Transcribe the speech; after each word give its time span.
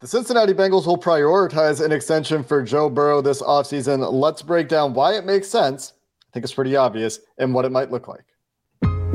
The 0.00 0.06
Cincinnati 0.06 0.52
Bengals 0.52 0.86
will 0.86 0.98
prioritize 0.98 1.82
an 1.82 1.90
extension 1.90 2.44
for 2.44 2.62
Joe 2.62 2.90
Burrow 2.90 3.22
this 3.22 3.40
offseason. 3.40 4.06
Let's 4.12 4.42
break 4.42 4.68
down 4.68 4.92
why 4.92 5.14
it 5.14 5.24
makes 5.24 5.48
sense. 5.48 5.94
I 6.28 6.32
think 6.34 6.44
it's 6.44 6.52
pretty 6.52 6.76
obvious 6.76 7.20
and 7.38 7.54
what 7.54 7.64
it 7.64 7.72
might 7.72 7.90
look 7.90 8.06
like. 8.06 8.24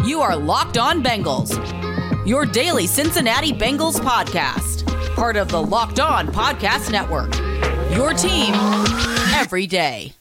You 0.04 0.22
are 0.22 0.36
Locked 0.36 0.80
On 0.80 1.04
Bengals, 1.04 1.56
your 2.26 2.48
daily 2.48 2.88
Cincinnati 2.88 3.54
Bengals 3.54 4.00
podcast, 4.00 4.88
part 5.16 5.36
of 5.36 5.50
the 5.50 5.62
Locked 5.62 6.00
On 6.00 6.28
Podcast 6.30 6.92
Network. 6.92 7.32
Your 7.96 8.14
team 8.14 8.56
every 9.36 9.68
day. 9.68 10.14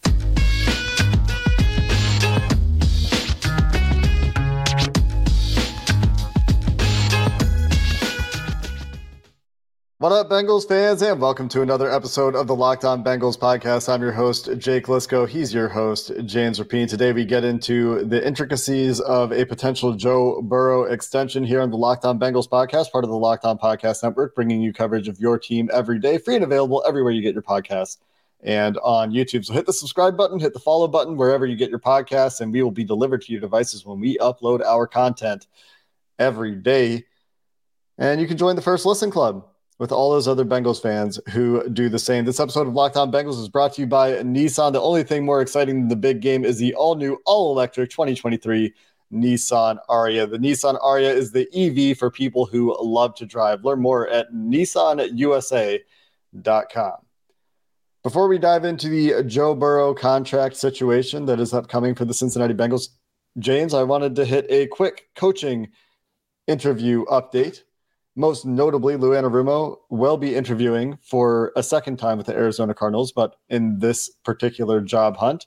What 10.00 10.12
up, 10.12 10.30
Bengals 10.30 10.66
fans, 10.66 11.02
and 11.02 11.20
welcome 11.20 11.46
to 11.50 11.60
another 11.60 11.92
episode 11.92 12.34
of 12.34 12.46
the 12.46 12.56
Locked 12.56 12.86
On 12.86 13.04
Bengals 13.04 13.38
podcast. 13.38 13.86
I'm 13.86 14.00
your 14.00 14.12
host, 14.12 14.48
Jake 14.56 14.86
Liscow. 14.86 15.28
He's 15.28 15.52
your 15.52 15.68
host, 15.68 16.10
James 16.24 16.58
Rapien. 16.58 16.88
Today, 16.88 17.12
we 17.12 17.26
get 17.26 17.44
into 17.44 18.02
the 18.06 18.26
intricacies 18.26 18.98
of 19.00 19.30
a 19.30 19.44
potential 19.44 19.92
Joe 19.92 20.40
Burrow 20.40 20.84
extension 20.84 21.44
here 21.44 21.60
on 21.60 21.70
the 21.70 21.76
Locked 21.76 22.06
On 22.06 22.18
Bengals 22.18 22.48
podcast, 22.48 22.90
part 22.90 23.04
of 23.04 23.10
the 23.10 23.16
Locked 23.18 23.44
On 23.44 23.58
Podcast 23.58 24.02
Network, 24.02 24.34
bringing 24.34 24.62
you 24.62 24.72
coverage 24.72 25.06
of 25.06 25.20
your 25.20 25.38
team 25.38 25.68
every 25.70 25.98
day, 25.98 26.16
free 26.16 26.36
and 26.36 26.44
available 26.44 26.82
everywhere 26.88 27.12
you 27.12 27.20
get 27.20 27.34
your 27.34 27.42
podcasts 27.42 27.98
and 28.42 28.78
on 28.78 29.12
YouTube. 29.12 29.44
So 29.44 29.52
hit 29.52 29.66
the 29.66 29.72
subscribe 29.74 30.16
button, 30.16 30.40
hit 30.40 30.54
the 30.54 30.60
follow 30.60 30.88
button 30.88 31.18
wherever 31.18 31.44
you 31.44 31.56
get 31.56 31.68
your 31.68 31.78
podcasts, 31.78 32.40
and 32.40 32.54
we 32.54 32.62
will 32.62 32.70
be 32.70 32.84
delivered 32.84 33.20
to 33.20 33.32
your 33.32 33.42
devices 33.42 33.84
when 33.84 34.00
we 34.00 34.16
upload 34.16 34.64
our 34.64 34.86
content 34.86 35.46
every 36.18 36.54
day. 36.54 37.04
And 37.98 38.18
you 38.18 38.26
can 38.26 38.38
join 38.38 38.56
the 38.56 38.62
First 38.62 38.86
Listen 38.86 39.10
Club 39.10 39.44
with 39.80 39.90
all 39.90 40.10
those 40.10 40.28
other 40.28 40.44
Bengals 40.44 40.80
fans 40.80 41.18
who 41.30 41.68
do 41.70 41.88
the 41.88 41.98
same. 41.98 42.24
This 42.26 42.38
episode 42.38 42.68
of 42.68 42.74
Locked 42.74 42.98
On 42.98 43.10
Bengals 43.10 43.40
is 43.40 43.48
brought 43.48 43.72
to 43.74 43.80
you 43.80 43.86
by 43.86 44.12
Nissan. 44.22 44.74
The 44.74 44.80
only 44.80 45.02
thing 45.02 45.24
more 45.24 45.40
exciting 45.40 45.80
than 45.80 45.88
the 45.88 45.96
big 45.96 46.20
game 46.20 46.44
is 46.44 46.58
the 46.58 46.74
all 46.74 46.96
new, 46.96 47.18
all 47.24 47.50
electric 47.50 47.88
2023 47.88 48.74
Nissan 49.10 49.78
Ariya. 49.88 50.30
The 50.30 50.36
Nissan 50.36 50.78
Ariya 50.82 51.14
is 51.14 51.32
the 51.32 51.48
EV 51.54 51.96
for 51.96 52.10
people 52.10 52.44
who 52.44 52.76
love 52.78 53.14
to 53.14 53.24
drive. 53.24 53.64
Learn 53.64 53.80
more 53.80 54.06
at 54.08 54.30
nissanusa.com. 54.34 56.92
Before 58.02 58.28
we 58.28 58.38
dive 58.38 58.64
into 58.66 58.90
the 58.90 59.24
Joe 59.24 59.54
Burrow 59.54 59.94
contract 59.94 60.56
situation 60.56 61.24
that 61.24 61.40
is 61.40 61.54
upcoming 61.54 61.94
for 61.94 62.04
the 62.04 62.12
Cincinnati 62.12 62.52
Bengals, 62.52 62.90
James, 63.38 63.72
I 63.72 63.84
wanted 63.84 64.14
to 64.16 64.26
hit 64.26 64.44
a 64.50 64.66
quick 64.66 65.08
coaching 65.16 65.68
interview 66.46 67.06
update. 67.06 67.62
Most 68.20 68.44
notably, 68.44 68.96
Lou 68.96 69.12
Anarumo 69.12 69.78
will 69.88 70.18
be 70.18 70.36
interviewing 70.36 70.98
for 71.00 71.52
a 71.56 71.62
second 71.62 71.96
time 71.96 72.18
with 72.18 72.26
the 72.26 72.34
Arizona 72.34 72.74
Cardinals, 72.74 73.12
but 73.12 73.36
in 73.48 73.78
this 73.78 74.10
particular 74.26 74.82
job 74.82 75.16
hunt, 75.16 75.46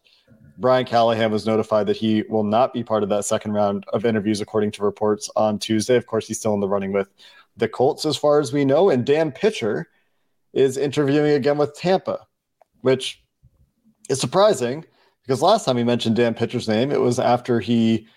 Brian 0.58 0.84
Callahan 0.84 1.32
was 1.32 1.46
notified 1.46 1.86
that 1.86 1.98
he 1.98 2.24
will 2.30 2.44
not 2.44 2.74
be 2.74 2.84
part 2.84 3.04
of 3.04 3.10
that 3.10 3.26
second 3.26 3.52
round 3.52 3.86
of 3.94 4.06
interviews, 4.06 4.42
according 4.42 4.72
to 4.72 4.84
reports 4.84 5.30
on 5.36 5.60
Tuesday. 5.60 5.96
Of 5.98 6.08
course, 6.08 6.28
he's 6.28 6.40
still 6.40 6.56
in 6.56 6.62
the 6.62 6.68
running 6.68 6.92
with 6.92 7.10
the 7.56 7.68
Colts, 7.68 8.08
as 8.08 8.18
far 8.18 8.40
as 8.40 8.52
we 8.52 8.66
know. 8.66 8.90
And 8.90 9.06
Dan 9.06 9.32
Pitcher 9.32 9.90
is 10.52 10.76
interviewing 10.76 11.34
again 11.34 11.60
with 11.60 11.76
Tampa, 11.76 12.26
which 12.82 13.24
is 14.10 14.20
surprising 14.20 14.84
because 15.22 15.44
last 15.44 15.66
time 15.66 15.78
he 15.78 15.84
mentioned 15.84 16.16
Dan 16.16 16.34
Pitcher's 16.34 16.68
name, 16.68 16.92
it 16.92 17.02
was 17.02 17.20
after 17.20 17.60
he 17.60 18.08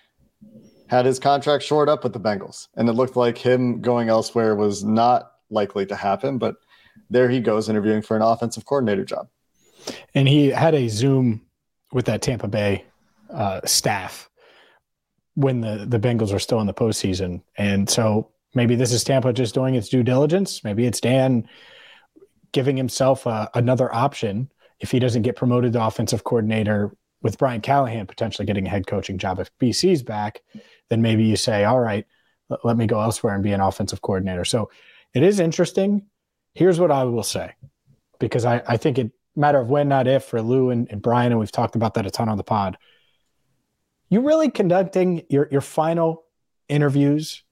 had 0.87 1.05
his 1.05 1.19
contract 1.19 1.63
shored 1.63 1.89
up 1.89 2.03
with 2.03 2.13
the 2.13 2.19
Bengals, 2.19 2.67
and 2.75 2.89
it 2.89 2.93
looked 2.93 3.15
like 3.15 3.37
him 3.37 3.81
going 3.81 4.09
elsewhere 4.09 4.55
was 4.55 4.83
not 4.83 5.33
likely 5.49 5.85
to 5.85 5.95
happen. 5.95 6.37
But 6.37 6.55
there 7.09 7.29
he 7.29 7.39
goes 7.39 7.69
interviewing 7.69 8.01
for 8.01 8.15
an 8.15 8.21
offensive 8.21 8.65
coordinator 8.65 9.05
job. 9.05 9.27
And 10.13 10.27
he 10.27 10.49
had 10.49 10.73
a 10.73 10.87
Zoom 10.87 11.41
with 11.91 12.05
that 12.05 12.21
Tampa 12.21 12.47
Bay 12.47 12.85
uh, 13.29 13.61
staff 13.65 14.29
when 15.35 15.61
the 15.61 15.85
the 15.87 15.99
Bengals 15.99 16.33
are 16.33 16.39
still 16.39 16.59
in 16.61 16.67
the 16.67 16.73
postseason, 16.73 17.41
and 17.57 17.89
so 17.89 18.31
maybe 18.55 18.75
this 18.75 18.91
is 18.91 19.03
Tampa 19.03 19.33
just 19.33 19.53
doing 19.53 19.75
its 19.75 19.89
due 19.89 20.03
diligence. 20.03 20.63
Maybe 20.63 20.85
it's 20.85 20.99
Dan 20.99 21.47
giving 22.53 22.77
himself 22.77 23.27
uh, 23.27 23.49
another 23.53 23.93
option 23.93 24.49
if 24.79 24.91
he 24.91 24.99
doesn't 24.99 25.21
get 25.23 25.35
promoted 25.35 25.73
to 25.73 25.85
offensive 25.85 26.23
coordinator 26.23 26.95
with 27.21 27.37
Brian 27.37 27.61
Callahan 27.61 28.07
potentially 28.07 28.45
getting 28.45 28.65
a 28.65 28.69
head 28.69 28.87
coaching 28.87 29.17
job 29.17 29.39
if 29.39 29.51
BC's 29.59 30.03
back, 30.03 30.41
then 30.89 31.01
maybe 31.01 31.23
you 31.23 31.35
say, 31.35 31.63
all 31.63 31.79
right, 31.79 32.05
let, 32.63 32.77
me 32.77 32.87
go 32.87 33.01
elsewhere 33.01 33.33
and 33.33 33.43
be 33.43 33.51
an 33.51 33.61
offensive 33.61 34.01
coordinator. 34.01 34.45
So 34.45 34.69
it 35.13 35.23
is 35.23 35.39
interesting. 35.39 36.05
Here's 36.53 36.79
what 36.79 36.91
I 36.91 37.03
will 37.03 37.23
say, 37.23 37.53
because 38.19 38.45
I, 38.45 38.61
I 38.67 38.77
think 38.77 38.97
it 38.97 39.11
matter 39.35 39.59
of 39.59 39.69
when, 39.69 39.87
not 39.87 40.07
if, 40.07 40.25
for 40.25 40.41
Lou 40.41 40.69
and, 40.71 40.89
and 40.91 41.01
Brian, 41.01 41.31
and 41.31 41.39
we've 41.39 41.51
talked 41.51 41.75
about 41.75 41.93
that 41.95 42.05
a 42.05 42.09
ton 42.09 42.29
on 42.29 42.37
the 42.37 42.43
pod. 42.43 42.77
You 44.09 44.21
really 44.21 44.49
conducting 44.49 45.23
your 45.29 45.49
your 45.51 45.61
final 45.61 46.23
interviews 46.69 47.43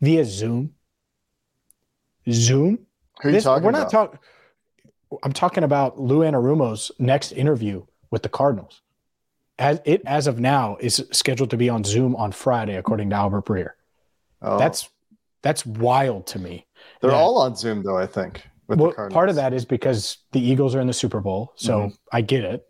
via 0.00 0.24
Zoom? 0.24 0.74
Zoom? 2.30 2.86
Who 3.20 3.28
are 3.28 3.30
you 3.30 3.36
This- 3.36 3.44
talking 3.44 3.64
we're 3.64 3.70
about? 3.70 3.80
not 3.82 3.90
talking. 3.90 4.18
I'm 5.22 5.32
talking 5.32 5.64
about 5.64 6.00
Lou 6.00 6.20
Anarumo's 6.20 6.92
next 6.98 7.32
interview 7.32 7.84
with 8.10 8.22
the 8.22 8.28
Cardinals. 8.28 8.80
As 9.60 9.80
it 9.84 10.02
as 10.06 10.26
of 10.26 10.40
now 10.40 10.76
is 10.80 11.06
scheduled 11.12 11.50
to 11.50 11.56
be 11.56 11.68
on 11.68 11.84
Zoom 11.84 12.16
on 12.16 12.32
Friday, 12.32 12.76
according 12.76 13.10
to 13.10 13.16
Albert 13.16 13.44
Breer. 13.44 13.70
Oh, 14.42 14.58
That's 14.58 14.88
that's 15.42 15.64
wild 15.66 16.26
to 16.28 16.38
me. 16.38 16.66
they're 17.00 17.10
that- 17.10 17.16
all 17.16 17.38
on 17.42 17.54
Zoom 17.56 17.82
though. 17.82 17.96
I 17.98 18.06
think. 18.06 18.46
Well, 18.68 18.92
part 19.10 19.28
of 19.28 19.34
that 19.34 19.52
is 19.52 19.64
because 19.64 20.18
the 20.32 20.40
Eagles 20.40 20.74
are 20.76 20.80
in 20.80 20.86
the 20.86 20.92
Super 20.92 21.20
Bowl, 21.20 21.52
so 21.56 21.78
Mhm. 21.80 21.96
I 22.12 22.20
get 22.20 22.44
it. 22.44 22.64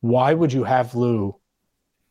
Why 0.00 0.32
would 0.32 0.52
you 0.52 0.62
have 0.64 0.94
Lou 0.94 1.34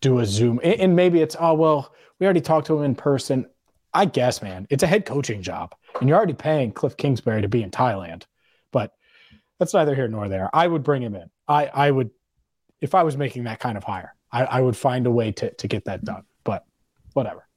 do 0.01 0.19
a 0.19 0.25
Zoom? 0.25 0.59
And 0.63 0.73
and 0.81 0.95
maybe 0.95 1.21
it's 1.21 1.35
oh 1.39 1.53
well, 1.53 1.91
we 2.19 2.25
already 2.25 2.41
talked 2.41 2.67
to 2.67 2.77
him 2.77 2.83
in 2.83 2.95
person. 2.95 3.47
I 3.93 4.05
guess, 4.05 4.41
man, 4.43 4.67
it's 4.69 4.83
a 4.83 4.87
head 4.87 5.05
coaching 5.05 5.41
job, 5.41 5.73
and 5.99 6.07
you're 6.09 6.17
already 6.17 6.33
paying 6.33 6.71
Cliff 6.71 6.97
Kingsbury 6.97 7.41
to 7.41 7.47
be 7.47 7.63
in 7.63 7.71
Thailand. 7.71 8.23
But 8.71 8.93
that's 9.57 9.73
neither 9.73 9.95
here 9.95 10.07
nor 10.09 10.27
there. 10.27 10.49
I 10.53 10.67
would 10.67 10.83
bring 10.83 11.01
him 11.01 11.15
in. 11.15 11.29
I 11.47 11.67
I 11.67 11.89
would, 11.91 12.11
if 12.81 12.95
I 12.95 13.03
was 13.03 13.17
making 13.17 13.45
that 13.45 13.59
kind 13.59 13.77
of 13.77 13.83
hire, 13.83 14.15
I, 14.31 14.45
I 14.45 14.61
would 14.61 14.77
find 14.77 15.07
a 15.07 15.11
way 15.11 15.31
to 15.33 15.51
to 15.51 15.67
get 15.67 15.85
that 15.85 16.03
done. 16.03 16.23
But 16.43 16.65
whatever. 17.13 17.47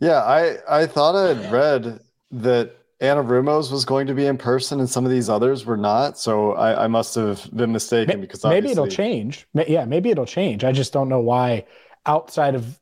Yeah, 0.00 0.22
I 0.22 0.58
I 0.68 0.86
thought 0.86 1.14
I 1.14 1.34
had 1.34 1.52
read 1.52 2.00
that 2.32 2.76
Anarumo's 3.00 3.70
was 3.70 3.84
going 3.84 4.06
to 4.06 4.14
be 4.14 4.26
in 4.26 4.38
person 4.38 4.80
and 4.80 4.88
some 4.88 5.04
of 5.04 5.10
these 5.10 5.28
others 5.28 5.66
were 5.66 5.76
not. 5.76 6.18
So 6.18 6.52
I, 6.52 6.84
I 6.84 6.86
must 6.86 7.14
have 7.14 7.48
been 7.54 7.72
mistaken 7.72 8.20
because 8.20 8.42
maybe 8.44 8.70
it'll 8.70 8.88
change. 8.88 9.46
Yeah, 9.52 9.84
maybe 9.84 10.10
it'll 10.10 10.26
change. 10.26 10.64
I 10.64 10.72
just 10.72 10.92
don't 10.92 11.08
know 11.08 11.20
why, 11.20 11.66
outside 12.06 12.54
of 12.54 12.78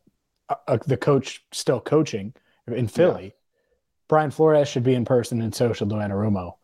uh, 0.48 0.54
uh, 0.68 0.78
the 0.86 0.96
coach 0.96 1.44
still 1.52 1.80
coaching 1.80 2.34
in 2.68 2.86
Philly, 2.86 3.34
Brian 4.08 4.30
Flores 4.30 4.68
should 4.68 4.84
be 4.84 4.94
in 4.94 5.04
person 5.04 5.42
and 5.42 5.54
so 5.54 5.72
should 5.72 5.88
Lou 5.88 5.98
Anarumo. 5.98 6.54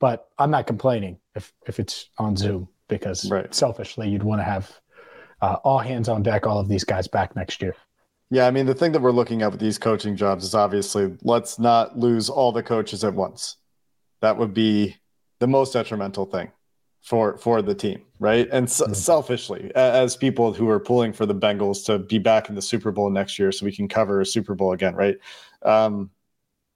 But 0.00 0.28
I'm 0.38 0.50
not 0.50 0.66
complaining 0.66 1.18
if 1.34 1.52
if 1.66 1.78
it's 1.78 2.08
on 2.18 2.36
Zoom 2.36 2.68
because 2.90 3.30
Right. 3.30 3.52
selfishly 3.54 4.08
you'd 4.10 4.22
want 4.22 4.40
to 4.40 4.44
have 4.44 4.70
uh, 5.40 5.56
all 5.64 5.78
hands 5.78 6.10
on 6.10 6.22
deck, 6.22 6.46
all 6.46 6.58
of 6.58 6.68
these 6.68 6.84
guys 6.84 7.08
back 7.08 7.34
next 7.34 7.62
year. 7.62 7.74
Yeah, 8.30 8.46
I 8.46 8.50
mean 8.50 8.66
the 8.66 8.74
thing 8.74 8.92
that 8.92 9.00
we're 9.00 9.10
looking 9.10 9.40
at 9.40 9.50
with 9.50 9.60
these 9.60 9.78
coaching 9.78 10.14
jobs 10.14 10.44
is 10.44 10.54
obviously 10.54 11.16
let's 11.22 11.58
not 11.58 11.98
lose 11.98 12.28
all 12.28 12.52
the 12.52 12.62
coaches 12.62 13.02
at 13.02 13.14
once. 13.14 13.56
That 14.20 14.36
would 14.36 14.52
be 14.52 14.96
the 15.38 15.46
most 15.46 15.72
detrimental 15.72 16.26
thing 16.26 16.52
for 17.00 17.38
for 17.38 17.62
the 17.62 17.74
team, 17.74 18.02
right? 18.18 18.46
And 18.52 18.66
Mhm. 18.68 18.94
selfishly, 18.94 19.72
as 19.74 20.14
people 20.16 20.52
who 20.52 20.68
are 20.68 20.78
pulling 20.78 21.14
for 21.14 21.24
the 21.24 21.34
Bengals 21.34 21.84
to 21.86 21.98
be 21.98 22.18
back 22.18 22.50
in 22.50 22.54
the 22.54 22.60
Super 22.62 22.92
Bowl 22.92 23.08
next 23.08 23.38
year, 23.38 23.50
so 23.50 23.64
we 23.64 23.74
can 23.74 23.88
cover 23.88 24.20
a 24.20 24.26
Super 24.26 24.54
Bowl 24.54 24.72
again, 24.74 24.94
right? 24.94 25.16
Um, 25.62 26.10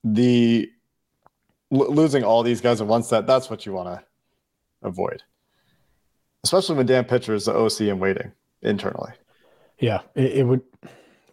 the 0.03 0.71
l- 1.71 1.93
losing 1.93 2.25
all 2.25 2.43
these 2.43 2.63
guys 2.63 2.81
at 2.81 2.87
once 2.87 3.11
that 3.11 3.27
that's 3.27 3.51
what 3.51 3.67
you 3.67 3.75
want 3.75 3.89
to 4.01 4.05
avoid, 4.83 5.23
especially 6.45 6.77
when 6.77 6.87
Dan 6.87 7.05
Pitcher 7.05 7.35
is 7.35 7.47
the 7.47 7.55
OC 7.55 7.81
and 7.81 8.01
waiting 8.01 8.31
internally. 8.63 9.13
Yeah, 9.81 10.03
it, 10.15 10.39
it 10.39 10.43
would. 10.45 10.63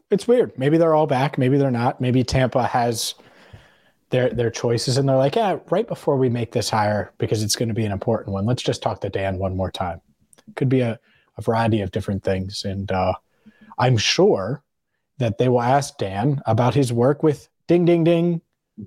It's 0.10 0.28
weird. 0.28 0.58
Maybe 0.58 0.78
they're 0.78 0.96
all 0.96 1.08
back. 1.08 1.38
Maybe 1.38 1.58
they're 1.58 1.72
not. 1.72 2.02
Maybe 2.02 2.24
Tampa 2.24 2.64
has 2.64 3.14
their 4.10 4.30
their 4.30 4.50
choices, 4.50 4.98
and 4.98 5.08
they're 5.08 5.16
like, 5.16 5.36
yeah, 5.36 5.60
right 5.70 5.88
before 5.88 6.18
we 6.18 6.30
make 6.30 6.52
this 6.52 6.70
hire, 6.70 7.14
because 7.20 7.44
it's 7.44 7.56
going 7.56 7.70
to 7.70 7.76
be 7.76 7.86
an 7.86 7.92
important 7.92 8.34
one. 8.34 8.46
Let's 8.46 8.64
just 8.64 8.82
talk 8.82 9.02
to 9.02 9.10
Dan 9.10 9.38
one 9.38 9.56
more 9.56 9.72
time. 9.72 10.02
Could 10.56 10.70
be 10.70 10.82
a 10.82 11.00
a 11.38 11.42
variety 11.42 11.82
of 11.82 11.92
different 11.92 12.24
things. 12.24 12.66
And 12.66 12.92
uh, 12.92 13.14
I'm 13.78 13.98
sure 13.98 14.64
that 15.18 15.38
they 15.38 15.50
will 15.50 15.62
ask 15.62 15.98
Dan 15.98 16.42
about 16.46 16.74
his 16.74 16.92
work 16.92 17.24
with 17.24 17.48
ding, 17.68 17.86
ding, 17.86 18.04
ding, 18.04 18.42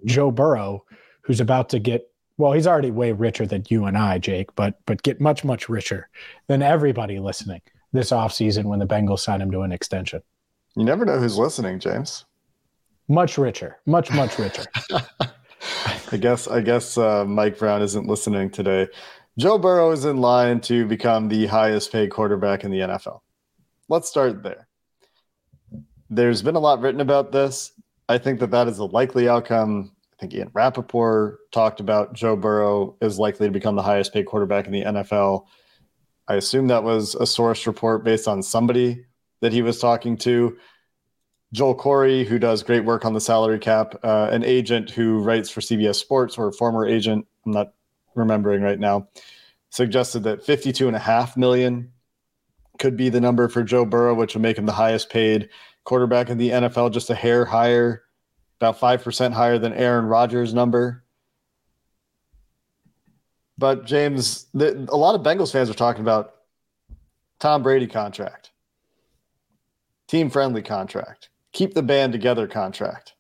Joe 0.05 0.31
Burrow, 0.31 0.85
who's 1.23 1.41
about 1.41 1.69
to 1.71 1.79
get 1.79 2.11
well, 2.37 2.53
he's 2.53 2.67
already 2.67 2.91
way 2.91 3.13
richer 3.13 3.47
than 3.47 3.65
you 3.69 3.85
and 3.85 3.97
I, 3.97 4.19
Jake, 4.19 4.55
but 4.55 4.79
but 4.87 5.03
get 5.03 5.21
much, 5.21 5.45
much 5.45 5.69
richer 5.69 6.09
than 6.47 6.63
everybody 6.63 7.19
listening 7.19 7.63
this 7.93 8.11
offseason 8.11 8.65
when 8.65 8.81
the 8.81 8.87
Bengals 8.87 9.21
sign 9.21 9.41
him 9.41 9.51
to 9.53 9.61
an 9.61 9.73
extension. 9.73 10.21
You 10.77 10.85
never 10.85 11.05
know 11.05 11.19
who's 11.19 11.39
listening, 11.39 11.79
James. 11.79 12.25
Much 13.07 13.39
richer, 13.39 13.79
much, 13.87 14.11
much 14.11 14.39
richer. 14.39 14.65
I 16.13 16.17
guess 16.17 16.49
I 16.49 16.61
guess 16.61 16.99
uh, 16.99 17.25
Mike 17.25 17.59
Brown 17.59 17.83
isn't 17.83 18.07
listening 18.07 18.51
today. 18.51 18.89
Joe 19.39 19.59
Burrow 19.59 19.91
is 19.91 20.05
in 20.05 20.19
line 20.19 20.61
to 20.63 20.87
become 20.87 21.29
the 21.29 21.47
highest 21.47 21.91
paid 21.91 22.11
quarterback 22.11 22.65
in 22.65 22.71
the 22.71 22.81
NFL. 22.81 23.21
Let's 23.89 24.09
start 24.09 24.43
there. 24.43 24.69
There's 26.09 26.43
been 26.43 26.55
a 26.55 26.61
lot 26.61 26.81
written 26.81 27.01
about 27.01 27.33
this. 27.33 27.73
I 28.09 28.19
think 28.19 28.41
that 28.41 28.51
that 28.53 28.69
is 28.69 28.79
a 28.79 28.85
likely 28.85 29.29
outcome. 29.29 29.93
Think 30.25 30.37
Ian 30.37 30.51
Rapoport 30.55 31.51
talked 31.53 31.81
about 31.81 32.15
Joe 32.15 32.35
Burrow 32.35 32.97
is 33.03 33.19
likely 33.19 33.47
to 33.47 33.53
become 33.53 33.77
the 33.77 33.83
highest 33.83 34.15
paid 34.15 34.25
quarterback 34.25 34.65
in 34.65 34.73
the 34.73 34.83
NFL. 34.83 35.45
I 36.27 36.37
assume 36.37 36.69
that 36.69 36.83
was 36.83 37.15
a 37.15 37.27
source 37.27 37.67
report 37.67 38.05
based 38.05 38.27
on 38.27 38.43
somebody 38.43 39.05
that 39.43 39.53
he 39.53 39.61
was 39.61 39.79
talking 39.79 40.17
to. 40.19 40.57
Joel 41.53 41.77
Corry, 41.77 42.25
who 42.25 42.39
does 42.39 42.63
great 42.63 42.87
work 42.87 43.05
on 43.05 43.13
the 43.13 43.21
salary 43.21 43.59
cap, 43.59 43.97
uh, 44.03 44.31
an 44.33 44.45
agent 44.45 44.89
who 44.89 45.19
writes 45.19 45.51
for 45.51 45.61
CBS 45.61 45.97
Sports 45.97 46.39
or 46.39 46.49
a 46.49 46.53
former 46.55 46.87
agent, 46.87 47.27
I'm 47.45 47.53
not 47.53 47.75
remembering 48.15 48.63
right 48.63 48.81
now, 48.81 49.09
suggested 49.69 50.23
that 50.23 50.43
52 50.43 50.87
and 50.87 50.97
a 50.97 51.01
half 51.01 51.37
million 51.37 51.93
could 52.79 52.97
be 52.97 53.11
the 53.11 53.21
number 53.21 53.47
for 53.49 53.63
Joe 53.63 53.85
Burrow, 53.85 54.15
which 54.15 54.33
would 54.33 54.43
make 54.43 54.57
him 54.57 54.65
the 54.65 54.73
highest 54.73 55.11
paid 55.11 55.51
quarterback 55.85 56.31
in 56.31 56.39
the 56.39 56.49
NFL, 56.49 56.95
just 56.95 57.11
a 57.11 57.15
hair 57.15 57.45
higher, 57.45 58.04
about 58.61 58.81
5% 58.81 59.33
higher 59.33 59.59
than 59.59 59.73
Aaron 59.73 60.07
Rodgers' 60.07 60.55
number. 60.55 61.05
But 63.57 63.85
James, 63.85 64.47
the, 64.55 64.87
a 64.91 64.97
lot 64.97 65.15
of 65.15 65.23
Bengals 65.23 65.53
fans 65.53 65.71
are 65.71 65.75
talking 65.75 66.03
about 66.03 66.35
Tom 67.39 67.63
Brady 67.63 67.87
contract, 67.87 68.51
team 70.09 70.31
friendly 70.31 70.63
contract, 70.63 71.29
keep 71.53 71.75
the 71.75 71.83
band 71.83 72.13
together 72.13 72.47
contract. 72.47 73.15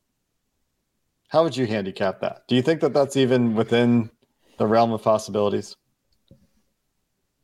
How 1.29 1.43
would 1.43 1.57
you 1.57 1.67
handicap 1.67 2.21
that? 2.21 2.47
Do 2.49 2.55
you 2.55 2.63
think 2.63 2.81
that 2.81 2.93
that's 2.93 3.17
even 3.17 3.55
within 3.55 4.11
the 4.59 4.67
realm 4.67 4.93
of 4.93 5.03
possibilities? 5.03 5.77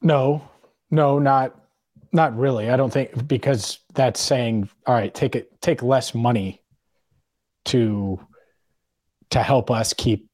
No, 0.03 0.49
no, 0.91 1.19
not 1.19 1.57
not 2.13 2.37
really. 2.37 2.71
I 2.71 2.77
don't 2.77 2.93
think 2.93 3.29
because 3.29 3.79
that's 3.95 4.21
saying, 4.21 4.69
all 4.87 4.95
right, 4.95 5.15
take 5.15 5.37
it, 5.37 5.61
take 5.61 5.83
less 5.83 6.15
money 6.15 6.60
to 7.67 8.19
to 9.31 9.43
help 9.43 9.71
us 9.71 9.93
keep 9.93 10.29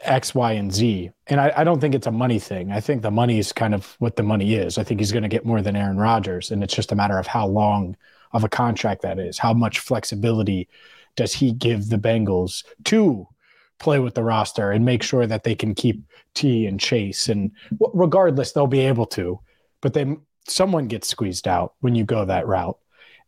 X, 0.00 0.34
Y, 0.34 0.52
and 0.52 0.72
Z. 0.72 1.10
And 1.26 1.40
I, 1.40 1.52
I 1.56 1.64
don't 1.64 1.80
think 1.80 1.94
it's 1.94 2.06
a 2.06 2.12
money 2.12 2.38
thing. 2.38 2.70
I 2.70 2.80
think 2.80 3.02
the 3.02 3.10
money 3.10 3.38
is 3.38 3.52
kind 3.52 3.74
of 3.74 3.96
what 3.98 4.16
the 4.16 4.22
money 4.22 4.54
is. 4.54 4.78
I 4.78 4.84
think 4.84 5.00
he's 5.00 5.12
going 5.12 5.22
to 5.22 5.28
get 5.28 5.46
more 5.46 5.62
than 5.62 5.74
Aaron 5.74 5.96
Rodgers, 5.96 6.50
and 6.50 6.62
it's 6.62 6.74
just 6.74 6.92
a 6.92 6.96
matter 6.96 7.18
of 7.18 7.26
how 7.26 7.46
long 7.46 7.96
of 8.32 8.44
a 8.44 8.48
contract 8.48 9.02
that 9.02 9.18
is. 9.18 9.38
How 9.38 9.52
much 9.52 9.78
flexibility 9.78 10.68
does 11.16 11.32
he 11.32 11.52
give 11.52 11.88
the 11.88 11.96
Bengals 11.96 12.64
to 12.84 13.26
play 13.78 13.98
with 13.98 14.14
the 14.14 14.22
roster 14.22 14.70
and 14.70 14.84
make 14.84 15.02
sure 15.02 15.26
that 15.26 15.44
they 15.44 15.54
can 15.54 15.74
keep 15.74 16.02
T 16.34 16.66
and 16.66 16.80
Chase 16.80 17.28
and 17.28 17.50
regardless 17.92 18.52
they'll 18.52 18.66
be 18.66 18.80
able 18.80 19.06
to, 19.06 19.40
but 19.80 19.92
then 19.92 20.20
someone 20.48 20.86
gets 20.86 21.08
squeezed 21.08 21.48
out 21.48 21.74
when 21.80 21.94
you 21.94 22.04
go 22.04 22.24
that 22.24 22.46
route. 22.46 22.78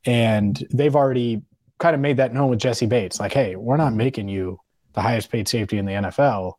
And 0.04 0.64
they've 0.72 0.94
already 0.94 1.42
kind 1.78 1.94
of 1.94 2.00
made 2.00 2.16
that 2.16 2.34
known 2.34 2.50
with 2.50 2.58
Jessie 2.58 2.86
Bates 2.86 3.20
like, 3.20 3.32
hey, 3.32 3.56
we're 3.56 3.76
not 3.76 3.88
mm-hmm. 3.88 3.98
making 3.98 4.28
you 4.28 4.60
the 4.94 5.02
highest 5.02 5.30
paid 5.30 5.48
safety 5.48 5.78
in 5.78 5.86
the 5.86 5.92
NFL. 5.92 6.54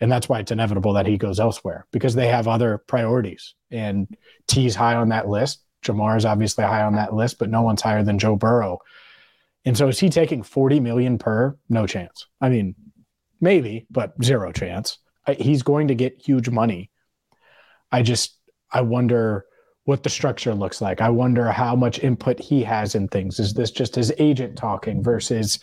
And 0.00 0.10
that's 0.10 0.28
why 0.28 0.40
it's 0.40 0.50
inevitable 0.50 0.94
that 0.94 1.06
he 1.06 1.16
goes 1.16 1.38
elsewhere 1.38 1.86
because 1.92 2.14
they 2.14 2.26
have 2.26 2.48
other 2.48 2.78
priorities. 2.78 3.54
And 3.70 4.08
T's 4.48 4.74
high 4.74 4.96
on 4.96 5.10
that 5.10 5.28
list. 5.28 5.62
Ja'Marr 5.84 6.16
is 6.16 6.24
obviously 6.24 6.64
high 6.64 6.82
on 6.82 6.96
that 6.96 7.14
list, 7.14 7.38
but 7.38 7.50
no 7.50 7.62
one's 7.62 7.82
higher 7.82 8.02
than 8.02 8.18
Joe 8.18 8.36
Burrow. 8.36 8.78
And 9.64 9.76
so 9.76 9.88
is 9.88 10.00
he 10.00 10.08
taking 10.08 10.42
40 10.42 10.80
million 10.80 11.18
per? 11.18 11.56
No 11.68 11.86
chance. 11.86 12.26
I 12.40 12.48
mean, 12.48 12.74
maybe, 13.40 13.86
but 13.90 14.12
zero 14.22 14.50
chance. 14.50 14.98
He's 15.38 15.62
going 15.62 15.88
to 15.88 15.94
get 15.94 16.20
huge 16.20 16.48
money. 16.48 16.90
I 17.92 18.02
just, 18.02 18.36
I 18.72 18.80
wonder 18.80 19.44
what 19.84 20.02
the 20.02 20.10
structure 20.10 20.54
looks 20.54 20.80
like. 20.80 21.00
I 21.00 21.08
wonder 21.08 21.50
how 21.50 21.74
much 21.74 21.98
input 21.98 22.38
he 22.38 22.62
has 22.62 22.94
in 22.94 23.08
things. 23.08 23.40
Is 23.40 23.54
this 23.54 23.70
just 23.70 23.94
his 23.94 24.12
agent 24.18 24.56
talking 24.56 25.02
versus 25.02 25.58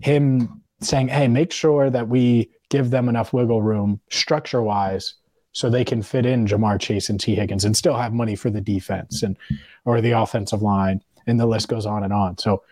him 0.00 0.62
saying, 0.80 1.08
hey, 1.08 1.28
make 1.28 1.52
sure 1.52 1.88
that 1.90 2.08
we 2.08 2.50
give 2.70 2.90
them 2.90 3.08
enough 3.08 3.32
wiggle 3.32 3.62
room 3.62 4.00
structure 4.10 4.62
wise 4.62 5.14
so 5.52 5.70
they 5.70 5.84
can 5.84 6.02
fit 6.02 6.26
in 6.26 6.46
Ja'Marr 6.46 6.80
Chase 6.80 7.08
and 7.08 7.18
Tee 7.18 7.34
Higgins 7.34 7.64
and 7.64 7.76
still 7.76 7.96
have 7.96 8.12
money 8.12 8.36
for 8.36 8.50
the 8.50 8.60
defense 8.60 9.22
and 9.22 9.36
or 9.84 10.00
the 10.00 10.10
offensive 10.10 10.60
line. 10.60 11.00
And 11.26 11.40
the 11.40 11.46
list 11.46 11.68
goes 11.68 11.86
on 11.86 12.04
and 12.04 12.12
on. 12.12 12.38
So 12.38 12.62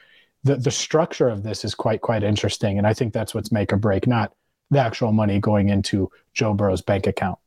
the, 0.42 0.56
the 0.56 0.70
structure 0.70 1.28
of 1.28 1.42
this 1.42 1.64
is 1.64 1.74
quite, 1.74 2.02
quite 2.02 2.22
interesting. 2.22 2.78
And 2.78 2.86
I 2.86 2.92
think 2.92 3.12
that's 3.12 3.34
what's 3.34 3.50
make 3.50 3.72
or 3.72 3.76
break, 3.76 4.06
not 4.06 4.32
the 4.70 4.80
actual 4.80 5.12
money 5.12 5.38
going 5.40 5.70
into 5.70 6.10
Joe 6.34 6.52
Burrow's 6.52 6.82
bank 6.82 7.06
account. 7.06 7.38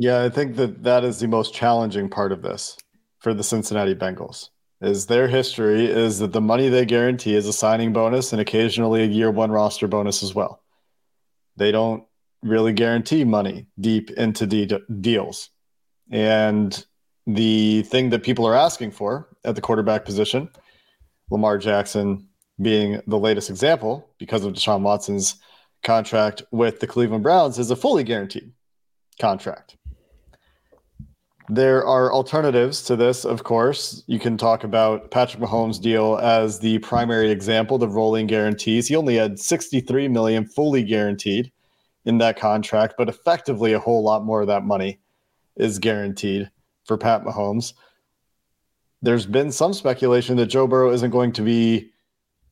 Yeah, 0.00 0.22
I 0.22 0.28
think 0.28 0.54
that 0.54 0.84
that 0.84 1.02
is 1.02 1.18
the 1.18 1.26
most 1.26 1.52
challenging 1.52 2.08
part 2.08 2.30
of 2.30 2.40
this 2.40 2.78
for 3.18 3.34
the 3.34 3.42
Cincinnati 3.42 3.96
Bengals. 3.96 4.50
Is 4.80 5.06
their 5.06 5.26
history 5.26 5.86
is 5.86 6.20
that 6.20 6.32
the 6.32 6.40
money 6.40 6.68
they 6.68 6.84
guarantee 6.84 7.34
is 7.34 7.48
a 7.48 7.52
signing 7.52 7.92
bonus 7.92 8.32
and 8.32 8.40
occasionally 8.40 9.02
a 9.02 9.06
year 9.06 9.28
one 9.28 9.50
roster 9.50 9.88
bonus 9.88 10.22
as 10.22 10.36
well. 10.36 10.62
They 11.56 11.72
don't 11.72 12.04
really 12.44 12.72
guarantee 12.72 13.24
money 13.24 13.66
deep 13.80 14.12
into 14.12 14.46
de- 14.46 14.78
deals. 15.00 15.50
And 16.12 16.80
the 17.26 17.82
thing 17.82 18.10
that 18.10 18.22
people 18.22 18.46
are 18.46 18.54
asking 18.54 18.92
for 18.92 19.28
at 19.44 19.56
the 19.56 19.60
quarterback 19.60 20.04
position, 20.04 20.48
Lamar 21.28 21.58
Jackson 21.58 22.28
being 22.62 23.02
the 23.08 23.18
latest 23.18 23.50
example 23.50 24.08
because 24.20 24.44
of 24.44 24.52
Deshaun 24.52 24.82
Watson's 24.82 25.34
contract 25.82 26.44
with 26.52 26.78
the 26.78 26.86
Cleveland 26.86 27.24
Browns, 27.24 27.58
is 27.58 27.72
a 27.72 27.76
fully 27.76 28.04
guaranteed 28.04 28.52
contract. 29.20 29.76
There 31.50 31.86
are 31.86 32.12
alternatives 32.12 32.82
to 32.82 32.96
this, 32.96 33.24
of 33.24 33.42
course. 33.42 34.02
You 34.06 34.18
can 34.18 34.36
talk 34.36 34.64
about 34.64 35.10
Patrick 35.10 35.42
Mahomes' 35.42 35.80
deal 35.80 36.18
as 36.18 36.58
the 36.58 36.78
primary 36.80 37.30
example, 37.30 37.78
the 37.78 37.88
rolling 37.88 38.26
guarantees. 38.26 38.86
He 38.86 38.96
only 38.96 39.16
had 39.16 39.38
63 39.38 40.08
million 40.08 40.44
fully 40.44 40.82
guaranteed 40.82 41.50
in 42.04 42.18
that 42.18 42.38
contract, 42.38 42.94
but 42.98 43.08
effectively 43.08 43.72
a 43.72 43.78
whole 43.78 44.02
lot 44.02 44.26
more 44.26 44.42
of 44.42 44.46
that 44.48 44.64
money 44.64 44.98
is 45.56 45.78
guaranteed 45.78 46.50
for 46.84 46.98
Pat 46.98 47.24
Mahomes. 47.24 47.72
There's 49.00 49.26
been 49.26 49.50
some 49.50 49.72
speculation 49.72 50.36
that 50.36 50.46
Joe 50.46 50.66
Burrow 50.66 50.92
isn't 50.92 51.10
going 51.10 51.32
to 51.32 51.42
be 51.42 51.92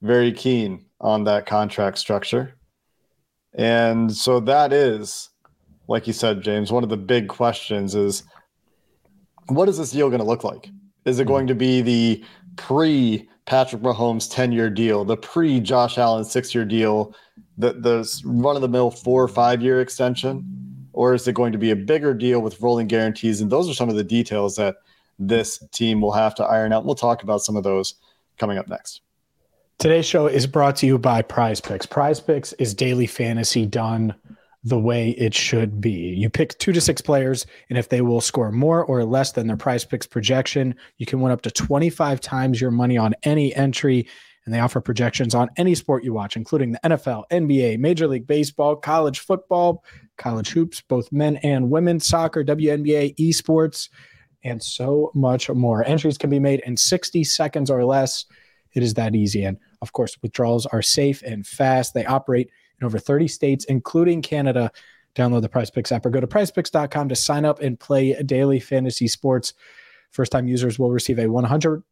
very 0.00 0.32
keen 0.32 0.86
on 1.02 1.24
that 1.24 1.44
contract 1.44 1.98
structure. 1.98 2.54
And 3.52 4.14
so 4.14 4.40
that 4.40 4.72
is, 4.72 5.28
like 5.86 6.06
you 6.06 6.14
said, 6.14 6.42
James, 6.42 6.72
one 6.72 6.82
of 6.82 6.88
the 6.88 6.96
big 6.96 7.28
questions 7.28 7.94
is– 7.94 8.22
what 9.48 9.68
is 9.68 9.78
this 9.78 9.92
deal 9.92 10.08
going 10.08 10.20
to 10.20 10.26
look 10.26 10.44
like? 10.44 10.70
Is 11.04 11.18
it 11.18 11.24
hmm. 11.24 11.28
going 11.28 11.46
to 11.46 11.54
be 11.54 11.82
the 11.82 12.24
pre 12.56 13.28
Patrick 13.46 13.82
Mahomes 13.82 14.30
10 14.30 14.52
year 14.52 14.70
deal, 14.70 15.04
the 15.04 15.16
pre 15.16 15.60
Josh 15.60 15.98
Allen 15.98 16.24
six 16.24 16.54
year 16.54 16.64
deal, 16.64 17.14
the, 17.58 17.72
the 17.74 18.22
run 18.24 18.56
of 18.56 18.62
the 18.62 18.68
mill 18.68 18.90
four 18.90 19.22
or 19.22 19.28
five 19.28 19.62
year 19.62 19.80
extension? 19.80 20.44
Or 20.92 21.12
is 21.12 21.28
it 21.28 21.34
going 21.34 21.52
to 21.52 21.58
be 21.58 21.70
a 21.70 21.76
bigger 21.76 22.14
deal 22.14 22.40
with 22.40 22.60
rolling 22.60 22.86
guarantees? 22.86 23.42
And 23.42 23.52
those 23.52 23.68
are 23.68 23.74
some 23.74 23.90
of 23.90 23.96
the 23.96 24.04
details 24.04 24.56
that 24.56 24.76
this 25.18 25.62
team 25.70 26.00
will 26.00 26.12
have 26.12 26.34
to 26.36 26.44
iron 26.44 26.72
out. 26.72 26.86
We'll 26.86 26.94
talk 26.94 27.22
about 27.22 27.42
some 27.42 27.54
of 27.54 27.64
those 27.64 27.94
coming 28.38 28.56
up 28.56 28.66
next. 28.66 29.02
Today's 29.78 30.06
show 30.06 30.26
is 30.26 30.46
brought 30.46 30.76
to 30.76 30.86
you 30.86 30.96
by 30.96 31.20
Prize 31.20 31.60
Picks. 31.60 31.84
Prize 31.84 32.18
Picks 32.18 32.54
is 32.54 32.72
daily 32.72 33.06
fantasy 33.06 33.66
done 33.66 34.14
the 34.66 34.78
way 34.78 35.10
it 35.10 35.32
should 35.32 35.80
be. 35.80 35.92
You 35.92 36.28
pick 36.28 36.58
two 36.58 36.72
to 36.72 36.80
six 36.80 37.00
players, 37.00 37.46
and 37.70 37.78
if 37.78 37.88
they 37.88 38.00
will 38.00 38.20
score 38.20 38.50
more 38.50 38.84
or 38.84 39.04
less 39.04 39.30
than 39.30 39.46
their 39.46 39.56
prize 39.56 39.84
picks 39.84 40.08
projection, 40.08 40.74
you 40.98 41.06
can 41.06 41.20
win 41.20 41.30
up 41.30 41.42
to 41.42 41.52
25 41.52 42.20
times 42.20 42.60
your 42.60 42.72
money 42.72 42.98
on 42.98 43.14
any 43.22 43.54
entry. 43.54 44.08
And 44.44 44.52
they 44.52 44.58
offer 44.58 44.80
projections 44.80 45.36
on 45.36 45.50
any 45.56 45.76
sport 45.76 46.02
you 46.02 46.12
watch, 46.12 46.36
including 46.36 46.72
the 46.72 46.80
NFL, 46.84 47.24
NBA, 47.30 47.78
Major 47.78 48.08
League 48.08 48.26
Baseball, 48.26 48.74
college 48.74 49.20
football, 49.20 49.84
college 50.18 50.50
hoops, 50.50 50.80
both 50.80 51.12
men 51.12 51.36
and 51.44 51.70
women, 51.70 52.00
soccer, 52.00 52.42
WNBA, 52.42 53.14
esports, 53.18 53.88
and 54.42 54.60
so 54.60 55.12
much 55.14 55.48
more. 55.48 55.84
Entries 55.84 56.18
can 56.18 56.30
be 56.30 56.40
made 56.40 56.60
in 56.66 56.76
60 56.76 57.22
seconds 57.22 57.70
or 57.70 57.84
less. 57.84 58.24
It 58.74 58.82
is 58.82 58.94
that 58.94 59.14
easy. 59.14 59.44
And 59.44 59.58
of 59.80 59.92
course, 59.92 60.16
withdrawals 60.22 60.66
are 60.66 60.82
safe 60.82 61.22
and 61.22 61.46
fast. 61.46 61.94
They 61.94 62.04
operate 62.04 62.50
in 62.80 62.86
over 62.86 62.98
30 62.98 63.28
states, 63.28 63.64
including 63.66 64.22
Canada. 64.22 64.70
Download 65.14 65.40
the 65.40 65.48
Prize 65.48 65.70
Picks 65.70 65.92
app 65.92 66.04
or 66.04 66.10
go 66.10 66.20
to 66.20 66.26
prizepicks.com 66.26 67.08
to 67.08 67.16
sign 67.16 67.46
up 67.46 67.60
and 67.60 67.80
play 67.80 68.12
daily 68.22 68.60
fantasy 68.60 69.08
sports 69.08 69.54
First 70.16 70.32
time 70.32 70.48
users 70.48 70.78
will 70.78 70.90
receive 70.90 71.18
a 71.18 71.26
100% 71.26 71.82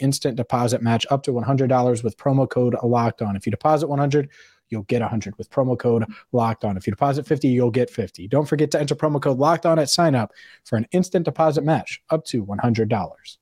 instant 0.00 0.36
deposit 0.36 0.82
match 0.82 1.04
up 1.10 1.24
to 1.24 1.32
$100 1.32 2.04
with 2.04 2.16
promo 2.16 2.48
code 2.48 2.76
locked 2.84 3.22
on. 3.22 3.34
If 3.34 3.44
you 3.44 3.50
deposit 3.50 3.88
100, 3.88 4.28
you'll 4.68 4.84
get 4.84 5.00
100 5.00 5.36
with 5.36 5.50
promo 5.50 5.76
code 5.76 6.04
locked 6.30 6.64
on. 6.64 6.76
If 6.76 6.86
you 6.86 6.92
deposit 6.92 7.26
50, 7.26 7.48
you'll 7.48 7.72
get 7.72 7.90
50. 7.90 8.28
Don't 8.28 8.48
forget 8.48 8.70
to 8.70 8.80
enter 8.80 8.94
promo 8.94 9.20
code 9.20 9.38
locked 9.38 9.66
on 9.66 9.80
at 9.80 9.90
sign 9.90 10.14
up 10.14 10.32
for 10.64 10.76
an 10.76 10.86
instant 10.92 11.24
deposit 11.24 11.64
match 11.64 12.00
up 12.10 12.24
to 12.26 12.46
$100. 12.46 13.36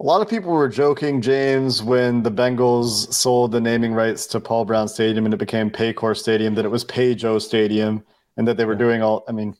A 0.00 0.02
lot 0.02 0.22
of 0.22 0.28
people 0.28 0.50
were 0.52 0.68
joking, 0.68 1.20
James, 1.20 1.82
when 1.82 2.22
the 2.22 2.30
Bengals 2.30 3.12
sold 3.12 3.52
the 3.52 3.60
naming 3.60 3.92
rights 3.92 4.26
to 4.28 4.40
Paul 4.40 4.64
Brown 4.64 4.88
Stadium 4.88 5.26
and 5.26 5.34
it 5.34 5.36
became 5.36 5.70
Paycor 5.70 6.16
Stadium, 6.16 6.54
that 6.54 6.64
it 6.64 6.70
was 6.70 6.86
Payjoe 6.86 7.42
Stadium, 7.42 8.02
and 8.38 8.48
that 8.48 8.56
they 8.56 8.64
were 8.64 8.74
doing 8.74 9.02
all. 9.02 9.24
I 9.28 9.32
mean, 9.32 9.54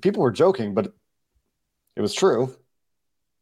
people 0.00 0.24
were 0.24 0.32
joking, 0.32 0.74
but 0.74 0.92
it 1.94 2.00
was 2.00 2.14
true. 2.14 2.52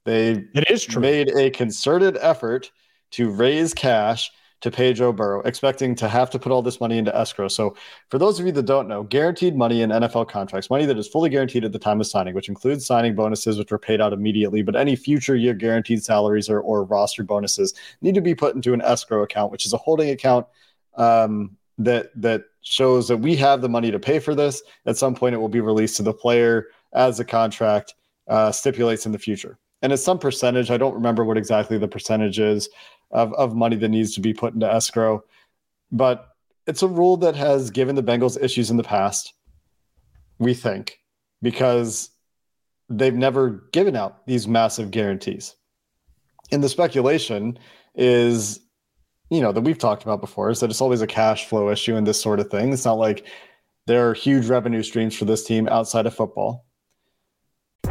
They 0.04 0.44
it 0.54 0.70
is 0.70 0.84
true. 0.84 1.00
made 1.00 1.30
a 1.34 1.48
concerted 1.48 2.18
effort 2.20 2.70
to 3.12 3.30
raise 3.30 3.72
cash 3.72 4.30
to 4.64 4.70
pay 4.70 4.94
Joe 4.94 5.12
Burrow, 5.12 5.42
expecting 5.42 5.94
to 5.96 6.08
have 6.08 6.30
to 6.30 6.38
put 6.38 6.50
all 6.50 6.62
this 6.62 6.80
money 6.80 6.96
into 6.96 7.14
escrow. 7.14 7.48
So, 7.48 7.76
for 8.08 8.16
those 8.16 8.40
of 8.40 8.46
you 8.46 8.52
that 8.52 8.64
don't 8.64 8.88
know, 8.88 9.02
guaranteed 9.02 9.54
money 9.54 9.82
in 9.82 9.90
NFL 9.90 10.30
contracts, 10.30 10.70
money 10.70 10.86
that 10.86 10.96
is 10.96 11.06
fully 11.06 11.28
guaranteed 11.28 11.66
at 11.66 11.72
the 11.72 11.78
time 11.78 12.00
of 12.00 12.06
signing, 12.06 12.34
which 12.34 12.48
includes 12.48 12.86
signing 12.86 13.14
bonuses, 13.14 13.58
which 13.58 13.70
are 13.72 13.78
paid 13.78 14.00
out 14.00 14.14
immediately, 14.14 14.62
but 14.62 14.74
any 14.74 14.96
future 14.96 15.36
year 15.36 15.52
guaranteed 15.52 16.02
salaries 16.02 16.48
or, 16.48 16.62
or 16.62 16.82
roster 16.84 17.22
bonuses 17.22 17.74
need 18.00 18.14
to 18.14 18.22
be 18.22 18.34
put 18.34 18.54
into 18.54 18.72
an 18.72 18.80
escrow 18.80 19.22
account, 19.22 19.52
which 19.52 19.66
is 19.66 19.74
a 19.74 19.76
holding 19.76 20.08
account 20.08 20.46
um, 20.96 21.54
that 21.76 22.08
that 22.18 22.44
shows 22.62 23.06
that 23.08 23.18
we 23.18 23.36
have 23.36 23.60
the 23.60 23.68
money 23.68 23.90
to 23.90 23.98
pay 23.98 24.18
for 24.18 24.34
this. 24.34 24.62
At 24.86 24.96
some 24.96 25.14
point, 25.14 25.34
it 25.34 25.38
will 25.38 25.50
be 25.50 25.60
released 25.60 25.98
to 25.98 26.02
the 26.02 26.14
player 26.14 26.68
as 26.94 27.18
the 27.18 27.24
contract 27.26 27.92
uh, 28.28 28.50
stipulates 28.50 29.04
in 29.04 29.12
the 29.12 29.18
future. 29.18 29.58
And 29.82 29.92
it's 29.92 30.02
some 30.02 30.18
percentage. 30.18 30.70
I 30.70 30.78
don't 30.78 30.94
remember 30.94 31.26
what 31.26 31.36
exactly 31.36 31.76
the 31.76 31.86
percentage 31.86 32.38
is 32.38 32.70
of, 33.14 33.32
of 33.34 33.54
money 33.54 33.76
that 33.76 33.88
needs 33.88 34.14
to 34.14 34.20
be 34.20 34.34
put 34.34 34.52
into 34.54 34.70
escrow. 34.70 35.24
But 35.90 36.28
it's 36.66 36.82
a 36.82 36.88
rule 36.88 37.16
that 37.18 37.36
has 37.36 37.70
given 37.70 37.94
the 37.94 38.02
Bengals 38.02 38.42
issues 38.42 38.70
in 38.70 38.76
the 38.76 38.82
past, 38.82 39.32
we 40.38 40.54
think, 40.54 40.98
because 41.40 42.10
they've 42.88 43.14
never 43.14 43.68
given 43.72 43.96
out 43.96 44.26
these 44.26 44.46
massive 44.46 44.90
guarantees. 44.90 45.54
And 46.52 46.62
the 46.62 46.68
speculation 46.68 47.58
is, 47.94 48.60
you 49.30 49.40
know, 49.40 49.52
that 49.52 49.62
we've 49.62 49.78
talked 49.78 50.02
about 50.02 50.20
before 50.20 50.50
is 50.50 50.60
that 50.60 50.70
it's 50.70 50.80
always 50.80 51.00
a 51.00 51.06
cash 51.06 51.46
flow 51.46 51.70
issue 51.70 51.96
and 51.96 52.06
this 52.06 52.20
sort 52.20 52.40
of 52.40 52.50
thing. 52.50 52.72
It's 52.72 52.84
not 52.84 52.98
like 52.98 53.26
there 53.86 54.08
are 54.08 54.14
huge 54.14 54.46
revenue 54.46 54.82
streams 54.82 55.16
for 55.16 55.24
this 55.24 55.44
team 55.44 55.68
outside 55.68 56.06
of 56.06 56.14
football. 56.14 56.66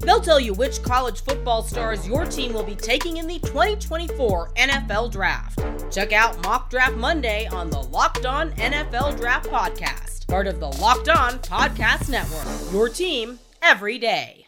They'll 0.00 0.20
tell 0.20 0.40
you 0.40 0.54
which 0.54 0.82
college 0.82 1.22
football 1.22 1.62
stars 1.62 2.06
your 2.06 2.24
team 2.24 2.52
will 2.52 2.64
be 2.64 2.74
taking 2.74 3.18
in 3.18 3.26
the 3.26 3.38
2024 3.40 4.52
NFL 4.54 5.12
Draft. 5.12 5.62
Check 5.90 6.12
out 6.12 6.42
Mock 6.44 6.70
Draft 6.70 6.96
Monday 6.96 7.46
on 7.46 7.70
the 7.70 7.80
Locked 7.80 8.26
On 8.26 8.52
NFL 8.52 9.18
Draft 9.18 9.48
Podcast 9.48 10.10
part 10.30 10.46
of 10.46 10.60
the 10.60 10.68
Locked 10.68 11.08
On 11.08 11.40
Podcast 11.40 12.08
Network. 12.08 12.72
Your 12.72 12.88
team 12.88 13.40
every 13.62 13.98
day. 13.98 14.46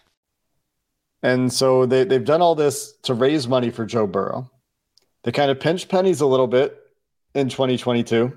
And 1.25 1.53
so 1.53 1.87
they, 1.87 2.05
they've 2.05 2.25
done 2.25 2.41
all 2.41 2.55
this 2.55 2.93
to 3.03 3.15
raise 3.15 3.49
money 3.49 3.71
for 3.71 3.85
Joe 3.85 4.07
Burrow. 4.07 4.49
They 5.25 5.33
kind 5.33 5.51
of 5.51 5.59
pinch 5.59 5.89
pennies 5.89 6.21
a 6.21 6.27
little 6.27 6.47
bit 6.47 6.79
in 7.35 7.49
2022. 7.49 8.33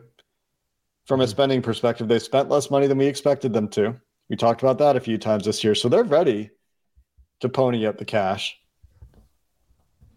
From 1.05 1.19
a 1.19 1.23
mm-hmm. 1.23 1.29
spending 1.29 1.61
perspective, 1.61 2.07
they 2.07 2.17
spent 2.17 2.49
less 2.49 2.71
money 2.71 2.87
than 2.87 2.97
we 2.97 3.05
expected 3.05 3.53
them 3.53 3.67
to. 3.69 3.95
We 4.27 4.35
talked 4.35 4.63
about 4.63 4.79
that 4.79 4.95
a 4.95 4.99
few 4.99 5.19
times 5.19 5.45
this 5.45 5.63
year. 5.63 5.75
So 5.75 5.87
they're 5.87 6.03
ready 6.03 6.49
to 7.41 7.49
pony 7.49 7.85
up 7.85 7.97
the 7.97 8.05
cash. 8.05 8.57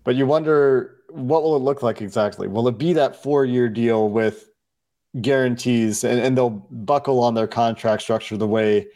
But 0.05 0.15
you 0.17 0.27
wonder 0.27 0.97
what 1.11 1.43
will 1.43 1.57
it 1.57 1.61
look 1.61 1.83
like 1.83 2.01
exactly? 2.01 2.49
Will 2.49 2.69
it 2.69 2.79
be 2.79 2.93
that 2.95 3.23
four 3.23 3.45
year 3.45 3.69
deal 3.69 4.09
with 4.09 4.49
guarantees 5.21 6.05
and, 6.05 6.21
and 6.21 6.37
they'll 6.37 6.51
buckle 6.71 7.21
on 7.21 7.35
their 7.35 7.47
contract 7.47 8.03
structure 8.03 8.37
the 8.37 8.47
way 8.47 8.87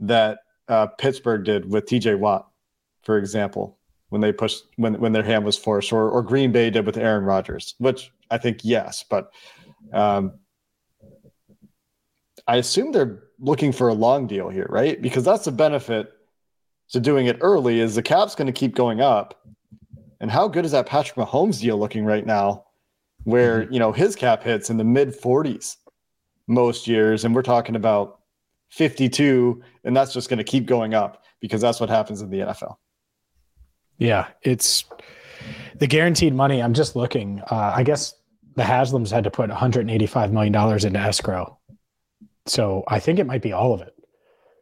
that 0.00 0.38
uh, 0.68 0.86
Pittsburgh 0.86 1.44
did 1.44 1.70
with 1.70 1.86
TJ 1.86 2.18
Watt, 2.18 2.48
for 3.02 3.18
example, 3.18 3.78
when 4.08 4.20
they 4.20 4.32
pushed 4.32 4.64
when 4.76 4.94
when 5.00 5.12
their 5.12 5.22
hand 5.22 5.44
was 5.44 5.56
forced, 5.56 5.92
or 5.92 6.10
or 6.10 6.22
Green 6.22 6.52
Bay 6.52 6.70
did 6.70 6.86
with 6.86 6.96
Aaron 6.96 7.24
Rodgers, 7.24 7.74
which 7.78 8.12
I 8.30 8.38
think 8.38 8.64
yes, 8.64 9.04
but 9.08 9.30
um, 9.92 10.32
I 12.46 12.56
assume 12.56 12.92
they're 12.92 13.22
looking 13.38 13.72
for 13.72 13.88
a 13.88 13.94
long 13.94 14.26
deal 14.26 14.48
here, 14.48 14.66
right? 14.68 15.00
Because 15.00 15.24
that's 15.24 15.44
the 15.44 15.52
benefit 15.52 16.12
to 16.90 17.00
doing 17.00 17.26
it 17.26 17.38
early 17.40 17.80
is 17.80 17.94
the 17.94 18.02
cap's 18.02 18.34
going 18.34 18.46
to 18.46 18.52
keep 18.52 18.74
going 18.74 19.00
up. 19.00 19.46
And 20.20 20.30
how 20.30 20.48
good 20.48 20.64
is 20.64 20.72
that 20.72 20.86
Patrick 20.86 21.16
Mahomes 21.16 21.60
deal 21.60 21.78
looking 21.78 22.04
right 22.04 22.24
now? 22.24 22.66
where 23.26 23.62
mm-hmm. 23.62 23.72
you 23.72 23.78
know 23.78 23.92
his 23.92 24.16
cap 24.16 24.42
hits 24.42 24.70
in 24.70 24.78
the 24.78 24.84
mid 24.84 25.08
40s 25.08 25.76
most 26.46 26.86
years 26.86 27.24
and 27.24 27.34
we're 27.34 27.42
talking 27.42 27.76
about 27.76 28.20
52 28.70 29.62
and 29.84 29.96
that's 29.96 30.12
just 30.12 30.28
going 30.28 30.38
to 30.38 30.44
keep 30.44 30.64
going 30.64 30.94
up 30.94 31.24
because 31.40 31.60
that's 31.60 31.80
what 31.80 31.90
happens 31.90 32.22
in 32.22 32.30
the 32.30 32.38
NFL. 32.38 32.76
Yeah, 33.98 34.28
it's 34.42 34.84
the 35.76 35.86
guaranteed 35.86 36.34
money. 36.34 36.62
I'm 36.62 36.74
just 36.74 36.96
looking. 36.96 37.42
Uh, 37.50 37.72
I 37.74 37.82
guess 37.82 38.14
the 38.54 38.62
Haslams 38.62 39.10
had 39.10 39.24
to 39.24 39.30
put 39.30 39.48
185 39.48 40.32
million 40.32 40.52
dollars 40.52 40.84
into 40.84 40.98
escrow, 40.98 41.58
so 42.46 42.84
I 42.88 43.00
think 43.00 43.18
it 43.18 43.26
might 43.26 43.42
be 43.42 43.52
all 43.52 43.74
of 43.74 43.80
it 43.80 43.94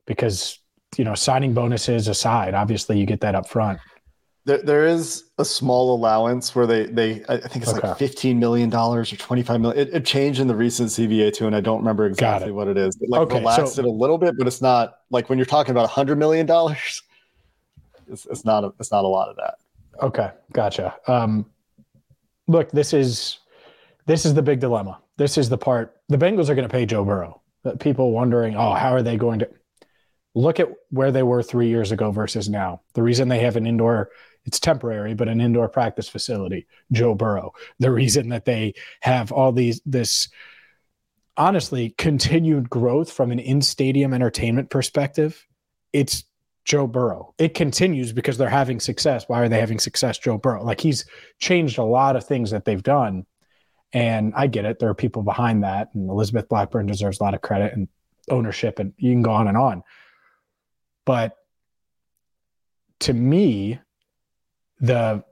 because 0.07 0.59
you 0.99 1.05
know 1.05 1.15
signing 1.15 1.55
bonuses 1.55 2.09
aside, 2.09 2.55
obviously 2.55 2.99
you 2.99 3.07
get 3.07 3.21
that 3.21 3.35
up 3.35 3.49
front. 3.49 3.79
There, 4.47 4.59
there 4.59 4.87
is 4.87 5.25
a 5.39 5.45
small 5.45 5.95
allowance 5.95 6.55
where 6.55 6.67
they 6.67 6.87
they 6.87 7.25
I 7.29 7.39
think 7.39 7.65
it's 7.65 7.73
okay. 7.73 7.89
like 7.89 7.99
fifteen 7.99 8.39
million 8.39 8.69
dollars 8.69 9.13
or 9.13 9.17
twenty 9.17 9.43
five 9.43 9.61
million. 9.61 9.89
It, 9.89 9.95
it, 9.95 10.05
changed 10.05 10.41
in 10.41 10.49
the 10.49 10.57
recent 10.57 10.91
CBA 10.91 11.33
too, 11.33 11.47
and 11.47 11.57
I 11.57 11.61
don't 11.61 11.79
remember 11.79 12.07
exactly 12.07 12.53
what 12.53 12.69
it 12.69 12.77
is. 12.77 12.97
It 13.01 13.09
like 13.09 13.23
okay, 13.23 13.39
relaxed 13.39 13.77
so, 13.77 13.83
it 13.83 13.87
a 13.87 13.91
little 13.91 14.19
bit, 14.19 14.37
but 14.37 14.47
it's 14.47 14.61
not 14.61 14.99
like 15.11 15.31
when 15.31 15.39
you're 15.39 15.47
talking 15.47 15.71
about 15.71 15.85
a 15.85 15.89
hundred 15.89 16.19
million 16.19 16.47
dollars. 16.47 17.03
It's, 18.07 18.27
it's 18.27 18.45
not 18.45 18.65
a, 18.65 18.73
it's 18.79 18.93
not 18.93 19.07
a 19.07 19.09
lot 19.09 19.31
of 19.31 19.37
that. 19.37 19.55
Okay, 20.03 20.31
gotcha. 20.53 20.95
Um, 21.07 21.47
look, 22.47 22.71
this 22.71 22.93
is 22.93 23.39
this 24.07 24.27
is 24.27 24.35
the 24.35 24.43
big 24.43 24.61
dilemma. 24.61 24.99
This 25.17 25.39
is 25.39 25.49
the 25.49 25.59
part 25.59 25.97
the 26.09 26.19
Bengals 26.19 26.49
are 26.49 26.55
going 26.55 26.69
to 26.69 26.73
pay 26.73 26.87
Joe 26.87 27.05
Burrow. 27.05 27.41
People 27.79 28.11
wondering, 28.11 28.57
oh, 28.57 28.75
how 28.75 28.93
are 28.93 29.03
they 29.03 29.17
going 29.17 29.39
to? 29.39 29.49
Look 30.35 30.59
at 30.61 30.69
where 30.91 31.13
they 31.13 31.23
were 31.23 31.43
three 31.43 31.69
years 31.69 31.93
ago 31.93 32.11
versus 32.11 32.49
now. 32.49 32.83
The 32.95 33.03
reason 33.03 33.29
they 33.29 33.41
have 33.41 33.57
an 33.57 33.67
indoor 33.67 34.11
it's 34.45 34.61
temporary, 34.61 35.15
but 35.15 35.29
an 35.29 35.41
indoor 35.41 35.69
practice 35.69 36.09
facility, 36.09 36.67
Joe 36.93 37.15
Burrow. 37.15 37.53
The 37.79 37.91
reason 37.91 38.29
that 38.29 38.45
they 38.45 38.75
have 39.01 39.33
all 39.33 39.53
these, 39.53 39.81
this 39.87 40.29
honestly 41.37 41.95
continued 41.97 42.71
growth 42.71 43.11
from 43.11 43.33
an 43.33 43.39
in 43.39 43.63
stadium 43.63 44.13
entertainment 44.13 44.71
perspective, 44.71 45.47
it's 45.93 46.25
Joe 46.65 46.87
Burrow. 46.87 47.35
It 47.39 47.55
continues 47.55 48.13
because 48.13 48.39
they're 48.39 48.49
having 48.49 48.81
success. 48.81 49.25
Why 49.29 49.41
are 49.41 49.49
they 49.49 49.61
having 49.61 49.79
success, 49.79 50.19
Joe 50.19 50.39
Burrow? 50.39 50.65
Like 50.65 50.81
he's 50.81 51.05
changed 51.39 51.79
a 51.79 51.85
lot 51.85 52.17
of 52.17 52.27
things 52.27 52.51
that 52.51 52.65
they've 52.65 52.83
done. 52.83 53.27
And 53.93 54.33
I 54.35 54.47
get 54.47 54.65
it. 54.65 54.79
There 54.79 54.89
are 54.89 54.95
people 54.95 55.23
behind 55.23 55.63
that. 55.63 55.89
And 55.95 56.11
Elizabeth 56.11 56.49
Blackburn 56.49 56.87
deserves 56.87 57.21
a 57.21 57.23
lot 57.23 57.35
of 57.35 57.43
credit 57.43 57.73
and 57.75 57.89
ownership, 58.29 58.79
and 58.79 58.93
you 58.97 59.13
can 59.13 59.23
go 59.23 59.31
on 59.31 59.47
and 59.47 59.57
on. 59.57 59.83
But 61.05 61.37
to 63.01 63.13
me, 63.13 63.79
the 64.81 65.25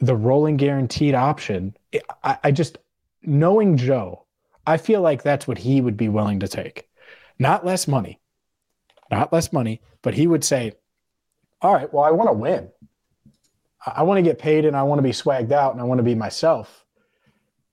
the 0.00 0.16
rolling 0.16 0.56
guaranteed 0.56 1.14
option, 1.14 1.76
I, 2.24 2.38
I 2.42 2.50
just 2.50 2.78
knowing 3.22 3.76
Joe, 3.76 4.24
I 4.66 4.76
feel 4.76 5.00
like 5.00 5.22
that's 5.22 5.46
what 5.46 5.58
he 5.58 5.80
would 5.80 5.96
be 5.96 6.08
willing 6.08 6.40
to 6.40 6.48
take. 6.48 6.88
Not 7.38 7.64
less 7.64 7.86
money, 7.86 8.20
not 9.10 9.32
less 9.32 9.52
money, 9.52 9.80
but 10.02 10.14
he 10.14 10.26
would 10.26 10.44
say, 10.44 10.72
All 11.60 11.72
right, 11.72 11.92
well, 11.92 12.04
I 12.04 12.10
want 12.10 12.28
to 12.28 12.34
win. 12.34 12.70
I 13.84 14.02
want 14.04 14.18
to 14.18 14.22
get 14.22 14.38
paid 14.38 14.64
and 14.64 14.76
I 14.76 14.84
want 14.84 15.00
to 15.00 15.02
be 15.02 15.10
swagged 15.10 15.50
out 15.50 15.72
and 15.72 15.80
I 15.80 15.84
want 15.84 15.98
to 15.98 16.04
be 16.04 16.14
myself, 16.14 16.84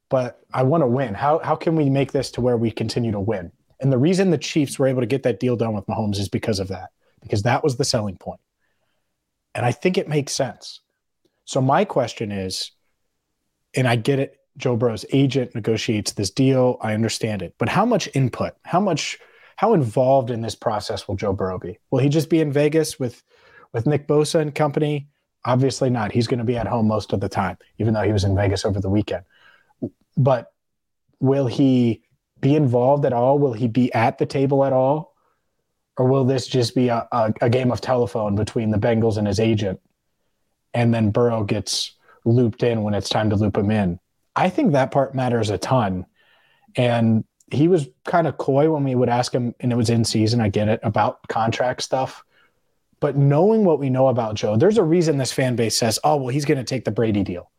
but 0.09 0.41
I 0.51 0.63
want 0.63 0.81
to 0.81 0.87
win. 0.87 1.13
How, 1.13 1.39
how 1.39 1.55
can 1.55 1.75
we 1.75 1.89
make 1.89 2.11
this 2.11 2.31
to 2.31 2.41
where 2.41 2.57
we 2.57 2.71
continue 2.71 3.11
to 3.11 3.19
win? 3.19 3.51
And 3.79 3.91
the 3.91 3.97
reason 3.97 4.31
the 4.31 4.37
Chiefs 4.37 4.79
were 4.79 4.87
able 4.87 5.01
to 5.01 5.07
get 5.07 5.23
that 5.23 5.39
deal 5.39 5.55
done 5.55 5.73
with 5.73 5.85
Mahomes 5.85 6.17
is 6.17 6.27
because 6.27 6.59
of 6.59 6.67
that, 6.69 6.89
because 7.21 7.43
that 7.43 7.63
was 7.63 7.77
the 7.77 7.85
selling 7.85 8.17
point. 8.17 8.39
And 9.55 9.65
I 9.65 9.71
think 9.71 9.97
it 9.97 10.07
makes 10.07 10.33
sense. 10.33 10.81
So 11.45 11.61
my 11.61 11.85
question 11.85 12.31
is, 12.31 12.71
and 13.75 13.87
I 13.87 13.95
get 13.95 14.19
it, 14.19 14.37
Joe 14.57 14.75
Burrow's 14.75 15.05
agent 15.11 15.55
negotiates 15.55 16.13
this 16.13 16.29
deal. 16.29 16.77
I 16.81 16.93
understand 16.93 17.41
it, 17.41 17.55
but 17.57 17.69
how 17.69 17.85
much 17.85 18.09
input, 18.13 18.53
how 18.63 18.79
much, 18.79 19.17
how 19.55 19.73
involved 19.73 20.31
in 20.31 20.41
this 20.41 20.55
process 20.55 21.07
will 21.07 21.15
Joe 21.15 21.33
Burrow 21.33 21.59
be? 21.59 21.79
Will 21.91 21.99
he 21.99 22.09
just 22.09 22.29
be 22.29 22.41
in 22.41 22.51
Vegas 22.51 22.99
with 22.99 23.23
with 23.73 23.85
Nick 23.85 24.07
Bosa 24.07 24.39
and 24.39 24.53
company? 24.53 25.07
Obviously 25.45 25.89
not. 25.89 26.11
He's 26.11 26.27
going 26.27 26.39
to 26.39 26.43
be 26.45 26.57
at 26.57 26.67
home 26.67 26.87
most 26.87 27.13
of 27.13 27.19
the 27.19 27.29
time, 27.29 27.57
even 27.77 27.93
though 27.93 28.01
he 28.01 28.11
was 28.11 28.23
in 28.23 28.35
Vegas 28.35 28.65
over 28.65 28.79
the 28.79 28.89
weekend. 28.89 29.23
But 30.17 30.51
will 31.19 31.47
he 31.47 32.03
be 32.41 32.55
involved 32.55 33.05
at 33.05 33.13
all? 33.13 33.39
Will 33.39 33.53
he 33.53 33.67
be 33.67 33.93
at 33.93 34.17
the 34.17 34.25
table 34.25 34.65
at 34.65 34.73
all? 34.73 35.08
Or 35.99 36.05
will 36.05 36.23
this 36.23 36.47
just 36.47 36.75
be 36.75 36.87
a, 36.87 37.05
a, 37.11 37.33
a 37.41 37.49
game 37.49 37.73
of 37.73 37.81
telephone 37.81 38.35
between 38.35 38.71
the 38.71 38.77
Bengals 38.77 39.17
and 39.17 39.27
his 39.27 39.37
agent? 39.37 39.81
And 40.73 40.93
then 40.93 41.11
Burrow 41.11 41.43
gets 41.43 41.91
looped 42.23 42.63
in 42.63 42.83
when 42.83 42.93
it's 42.93 43.09
time 43.09 43.29
to 43.31 43.35
loop 43.35 43.57
him 43.57 43.69
in. 43.69 43.99
I 44.33 44.47
think 44.47 44.71
that 44.71 44.91
part 44.91 45.13
matters 45.13 45.49
a 45.49 45.57
ton. 45.57 46.05
And 46.77 47.25
he 47.51 47.67
was 47.67 47.89
kind 48.05 48.27
of 48.27 48.37
coy 48.37 48.71
when 48.71 48.85
we 48.85 48.95
would 48.95 49.09
ask 49.09 49.33
him, 49.33 49.53
and 49.59 49.73
it 49.73 49.75
was 49.75 49.89
in 49.89 50.05
season, 50.05 50.39
I 50.39 50.47
get 50.47 50.69
it, 50.69 50.79
about 50.83 51.27
contract 51.27 51.81
stuff. 51.81 52.23
But 53.01 53.17
knowing 53.17 53.65
what 53.65 53.79
we 53.79 53.89
know 53.89 54.07
about 54.07 54.35
Joe, 54.35 54.55
there's 54.55 54.77
a 54.77 54.83
reason 54.83 55.17
this 55.17 55.33
fan 55.33 55.57
base 55.57 55.77
says, 55.77 55.99
oh, 56.05 56.15
well, 56.15 56.29
he's 56.29 56.45
going 56.45 56.59
to 56.59 56.63
take 56.63 56.85
the 56.85 56.91
Brady 56.91 57.23
deal. 57.23 57.51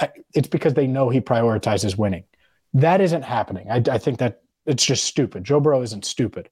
I, 0.00 0.10
it's 0.34 0.48
because 0.48 0.74
they 0.74 0.88
know 0.88 1.08
he 1.08 1.20
prioritizes 1.20 1.96
winning. 1.96 2.24
That 2.74 3.00
isn't 3.00 3.22
happening. 3.22 3.70
I, 3.70 3.76
I 3.88 3.98
think 3.98 4.18
that 4.18 4.42
it's 4.66 4.84
just 4.84 5.04
stupid. 5.04 5.44
Joe 5.44 5.60
Burrow 5.60 5.82
isn't 5.82 6.04
stupid. 6.04 6.48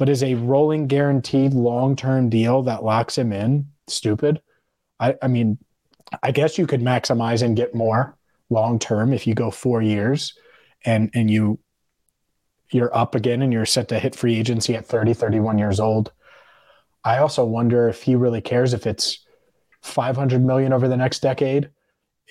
But 0.00 0.08
is 0.08 0.22
a 0.22 0.34
rolling 0.34 0.86
guaranteed 0.86 1.52
long 1.52 1.94
term 1.94 2.30
deal 2.30 2.62
that 2.62 2.82
locks 2.82 3.18
him 3.18 3.34
in 3.34 3.66
stupid? 3.86 4.40
I, 4.98 5.14
I 5.20 5.28
mean, 5.28 5.58
I 6.22 6.30
guess 6.30 6.56
you 6.56 6.66
could 6.66 6.80
maximize 6.80 7.42
and 7.42 7.54
get 7.54 7.74
more 7.74 8.16
long 8.48 8.78
term 8.78 9.12
if 9.12 9.26
you 9.26 9.34
go 9.34 9.50
four 9.50 9.82
years 9.82 10.32
and 10.86 11.10
and 11.12 11.30
you 11.30 11.58
you're 12.70 12.96
up 12.96 13.14
again 13.14 13.42
and 13.42 13.52
you're 13.52 13.66
set 13.66 13.88
to 13.88 13.98
hit 13.98 14.16
free 14.16 14.38
agency 14.38 14.74
at 14.74 14.86
30 14.86 15.12
31 15.12 15.58
years 15.58 15.78
old 15.78 16.12
i 17.04 17.18
also 17.18 17.44
wonder 17.44 17.88
if 17.88 18.02
he 18.02 18.14
really 18.14 18.40
cares 18.40 18.72
if 18.72 18.86
it's 18.86 19.24
500 19.82 20.42
million 20.42 20.72
over 20.72 20.88
the 20.88 20.96
next 20.96 21.20
decade 21.20 21.68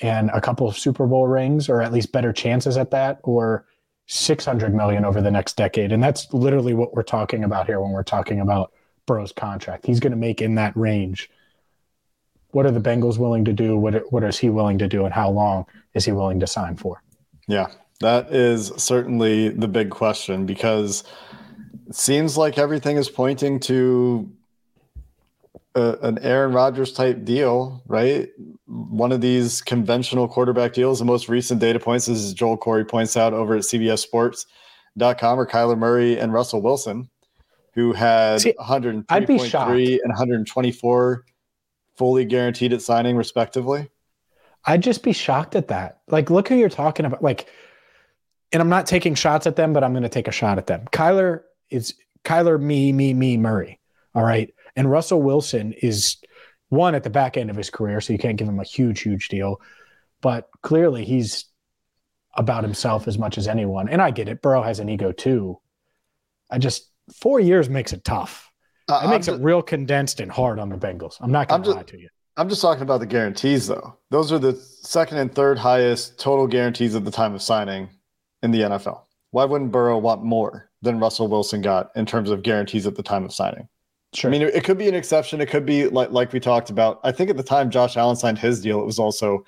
and 0.02 0.30
a 0.32 0.42
couple 0.42 0.68
of 0.68 0.78
super 0.78 1.06
bowl 1.06 1.28
rings 1.28 1.70
or 1.70 1.82
at 1.82 1.94
least 1.94 2.12
better 2.12 2.34
chances 2.34 2.78
at 2.78 2.92
that 2.92 3.20
or 3.24 3.66
600 4.12 4.74
million 4.74 5.06
over 5.06 5.22
the 5.22 5.32
next 5.32 5.56
decade 5.56 5.92
and 5.92 6.04
that's 6.04 6.34
literally 6.34 6.74
what 6.74 6.96
we're 6.96 7.04
talking 7.04 7.44
about 7.44 7.68
here 7.68 7.80
when 7.80 7.92
we're 7.92 8.04
talking 8.04 8.39
about 8.39 8.74
Burrow's 9.06 9.32
contract 9.32 9.86
he's 9.86 10.00
going 10.00 10.12
to 10.12 10.18
make 10.18 10.42
in 10.42 10.56
that 10.56 10.75
range 10.75 11.30
what 12.51 12.66
are 12.66 12.72
the 12.72 12.82
Bengals 12.82 13.18
willing 13.18 13.46
to 13.46 13.54
do? 13.54 13.78
What 13.78 14.12
what 14.12 14.24
is 14.24 14.38
he 14.38 14.50
willing 14.50 14.78
to 14.80 14.88
do, 14.88 15.06
and 15.06 15.13
how 15.13 15.30
long 15.30 15.66
is 15.94 16.06
he 16.06 16.12
willing 16.12 16.39
to 16.39 16.48
sign 16.48 16.75
for? 16.75 17.01
Yeah, 17.48 17.68
that 18.00 18.34
is 18.34 18.72
certainly 18.78 19.50
the 19.50 19.68
big 19.68 19.89
question 19.89 20.46
because 20.46 21.04
it 21.88 21.96
seems 21.96 22.38
like 22.38 22.58
everything 22.58 22.98
is 22.98 23.10
pointing 23.10 23.60
to 23.62 24.32
a, 25.76 25.98
an 26.02 26.20
Aaron 26.20 26.54
Rodgers 26.54 26.94
type 26.94 27.24
deal, 27.24 27.84
right? 27.88 28.30
One 28.66 29.12
of 29.12 29.22
these 29.22 29.62
conventional 29.62 30.28
quarterback 30.28 30.74
deals. 30.74 31.00
The 31.00 31.06
most 31.06 31.30
recent 31.30 31.60
data 31.60 31.80
points, 31.80 32.08
as 32.08 32.34
Joel 32.34 32.58
Corry 32.58 32.88
points 32.88 33.16
out 33.18 33.34
over 33.34 33.56
at 33.56 33.62
CBSSports.com, 33.64 35.40
are 35.40 35.48
Kyler 35.48 35.78
Murray 35.78 36.20
and 36.20 36.34
Russell 36.34 36.62
Wilson, 36.62 37.10
who 37.74 37.94
had 37.94 38.40
103.3 38.40 40.00
and 40.02 40.10
124 40.10 41.26
fully 41.98 42.26
guaranteed 42.26 42.74
at 42.74 42.82
signing, 42.82 43.16
respectively? 43.16 43.90
I'd 44.66 44.84
just 44.84 45.04
be 45.04 45.14
shocked 45.14 45.56
at 45.56 45.68
that. 45.70 46.02
Like, 46.08 46.30
look 46.30 46.48
who 46.48 46.56
you're 46.56 46.70
talking 46.70 47.06
about. 47.06 47.24
Like, 47.24 47.48
and 48.52 48.62
I'm 48.62 48.70
not 48.70 48.88
taking 48.88 49.16
shots 49.16 49.48
at 49.48 49.56
them, 49.56 49.74
but 49.74 49.84
I'm 49.84 49.94
going 49.94 50.04
to 50.04 50.10
take 50.10 50.28
a 50.28 50.32
shot 50.32 50.58
at 50.58 50.68
them. 50.68 50.86
Kyler 50.92 51.42
is 51.70 51.94
Kyler, 52.26 52.60
me, 52.60 52.92
me, 52.92 53.14
me, 53.14 53.38
Murray. 53.38 53.80
All 54.16 54.24
right. 54.24 54.54
And 54.79 54.89
Russell 54.89 55.21
Wilson 55.21 55.74
is 55.74 56.15
one 56.70 56.96
at 56.96 57.03
the 57.03 57.09
back 57.09 57.35
end 57.35 57.50
of 57.50 57.57
his 57.57 57.70
career, 57.70 58.00
so 58.00 58.13
you 58.13 58.18
can't 58.18 58.37
give 58.37 58.48
him 58.48 58.61
a 58.61 58.63
huge, 58.63 59.01
huge 59.01 59.27
deal. 59.27 59.59
But 60.22 60.48
clearly, 60.61 61.03
he's 61.03 61.44
about 62.35 62.63
himself 62.63 63.05
as 63.05 63.18
much 63.18 63.37
as 63.37 63.46
anyone. 63.46 63.89
And 63.89 64.01
I 64.01 64.11
get 64.11 64.29
it. 64.29 64.42
Burrow 64.42 64.61
has 64.61 64.79
an 64.79 64.87
ego 64.87 65.11
too. 65.11 65.59
I 66.50 66.59
just, 66.59 66.89
four 67.13 67.42
years 67.42 67.70
makes 67.70 67.92
it 67.92 68.05
tough. 68.05 68.50
Uh, 68.87 69.01
it 69.03 69.09
makes 69.09 69.25
just, 69.25 69.42
it 69.42 69.44
real 69.44 69.61
condensed 69.61 70.22
and 70.22 70.31
hard 70.31 70.59
on 70.59 70.70
the 70.70 70.77
Bengals. 70.77 71.18
I'm 71.20 71.33
not 71.33 71.50
going 71.50 71.61
to 71.63 71.72
lie 71.72 71.83
to 71.83 72.00
you. 72.00 72.07
I'm 72.37 72.48
just 72.48 72.61
talking 72.61 72.83
about 72.83 73.01
the 73.01 73.05
guarantees, 73.05 73.68
though. 73.68 73.98
Those 74.11 74.31
are 74.31 74.39
the 74.39 74.53
second 74.53 75.18
and 75.18 75.35
third 75.35 75.57
highest 75.57 76.22
total 76.22 76.48
guarantees 76.48 76.96
at 76.96 77.03
the 77.03 77.11
time 77.11 77.35
of 77.35 77.42
signing 77.42 77.89
in 78.44 78.51
the 78.51 78.61
NFL. 78.61 79.01
Why 79.31 79.44
wouldn't 79.44 79.74
Burrow 79.74 79.98
want 79.98 80.24
more 80.24 80.72
than 80.81 81.01
Russell 81.01 81.27
Wilson 81.27 81.59
got 81.59 81.92
in 81.98 82.05
terms 82.05 82.29
of 82.29 82.44
guarantees 82.44 82.87
at 82.87 82.96
the 82.96 83.03
time 83.03 83.25
of 83.25 83.33
signing? 83.33 83.68
Sure. 84.13 84.29
I 84.29 84.31
mean, 84.31 84.41
it 84.41 84.63
could 84.63 84.77
be 84.77 84.87
an 84.87 84.95
exception. 84.95 85.39
It 85.39 85.50
could 85.50 85.65
be 85.65 85.87
like 85.87 86.11
like 86.11 86.33
we 86.33 86.39
talked 86.39 86.69
about. 86.69 87.00
I 87.03 87.11
think 87.11 87.29
at 87.29 87.37
the 87.37 87.43
time 87.43 87.69
Josh 87.69 87.95
Allen 87.95 88.15
signed 88.15 88.39
his 88.39 88.61
deal, 88.61 88.81
it 88.81 88.85
was 88.85 89.00
also 89.00 89.45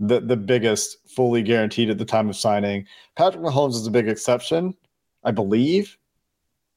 the 0.00 0.20
the 0.20 0.36
biggest 0.36 0.96
fully 1.08 1.42
guaranteed 1.42 1.90
at 1.90 1.98
the 1.98 2.04
time 2.04 2.28
of 2.28 2.36
signing. 2.36 2.86
Patrick 3.16 3.42
Mahomes 3.42 3.74
is 3.74 3.86
a 3.86 3.90
big 3.90 4.08
exception, 4.08 4.74
I 5.24 5.30
believe 5.32 5.98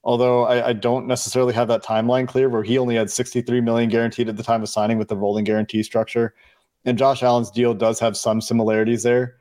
although 0.04 0.46
I, 0.46 0.70
I, 0.70 0.74
don't 0.74 1.08
necessarily 1.08 1.54
have 1.54 1.68
that 1.68 1.84
timeline 1.84 2.28
clear 2.28 2.50
where 2.50 2.64
he 2.64 2.78
only 2.78 2.96
had 2.96 3.10
63 3.10 3.62
million 3.62 3.90
guaranteed 3.90 4.30
at 4.30 4.38
the 4.38 4.44
time 4.44 4.64
of 4.64 4.70
signing 4.70 4.98
with 4.98 5.08
the 5.08 5.18
rolling 5.18 5.44
guarantee 5.44 5.84
structure 5.84 6.34
and 6.86 6.98
josh 6.98 7.24
allen's 7.24 7.52
deal 7.52 7.74
does 7.74 8.00
have 8.00 8.18
some 8.18 8.42
similarities 8.42 9.04
there 9.04 9.38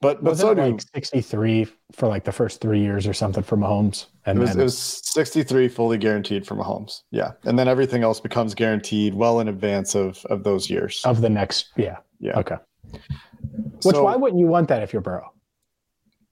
but 0.00 0.24
but 0.24 0.30
Wasn't 0.30 0.56
so 0.58 0.62
like 0.62 0.80
63 0.94 1.66
for 1.92 2.08
like 2.08 2.24
the 2.24 2.32
first 2.32 2.60
three 2.60 2.80
years 2.80 3.06
or 3.06 3.12
something 3.12 3.42
for 3.42 3.56
Mahomes. 3.56 4.06
And 4.24 4.38
it 4.38 4.40
was, 4.40 4.54
then, 4.54 4.64
was 4.64 4.78
63 4.78 5.68
fully 5.68 5.98
guaranteed 5.98 6.46
for 6.46 6.54
Mahomes. 6.54 7.02
Yeah. 7.10 7.32
And 7.44 7.58
then 7.58 7.68
everything 7.68 8.02
else 8.02 8.20
becomes 8.20 8.54
guaranteed 8.54 9.14
well 9.14 9.40
in 9.40 9.48
advance 9.48 9.94
of 9.94 10.24
of 10.26 10.42
those 10.42 10.70
years. 10.70 11.02
Of 11.04 11.20
the 11.20 11.28
next, 11.28 11.70
yeah. 11.76 11.98
Yeah. 12.18 12.38
Okay. 12.38 12.56
Which 13.82 13.96
so, 13.96 14.04
why 14.04 14.16
wouldn't 14.16 14.40
you 14.40 14.46
want 14.46 14.68
that 14.68 14.82
if 14.82 14.92
you're 14.92 15.02
Burrow? 15.02 15.32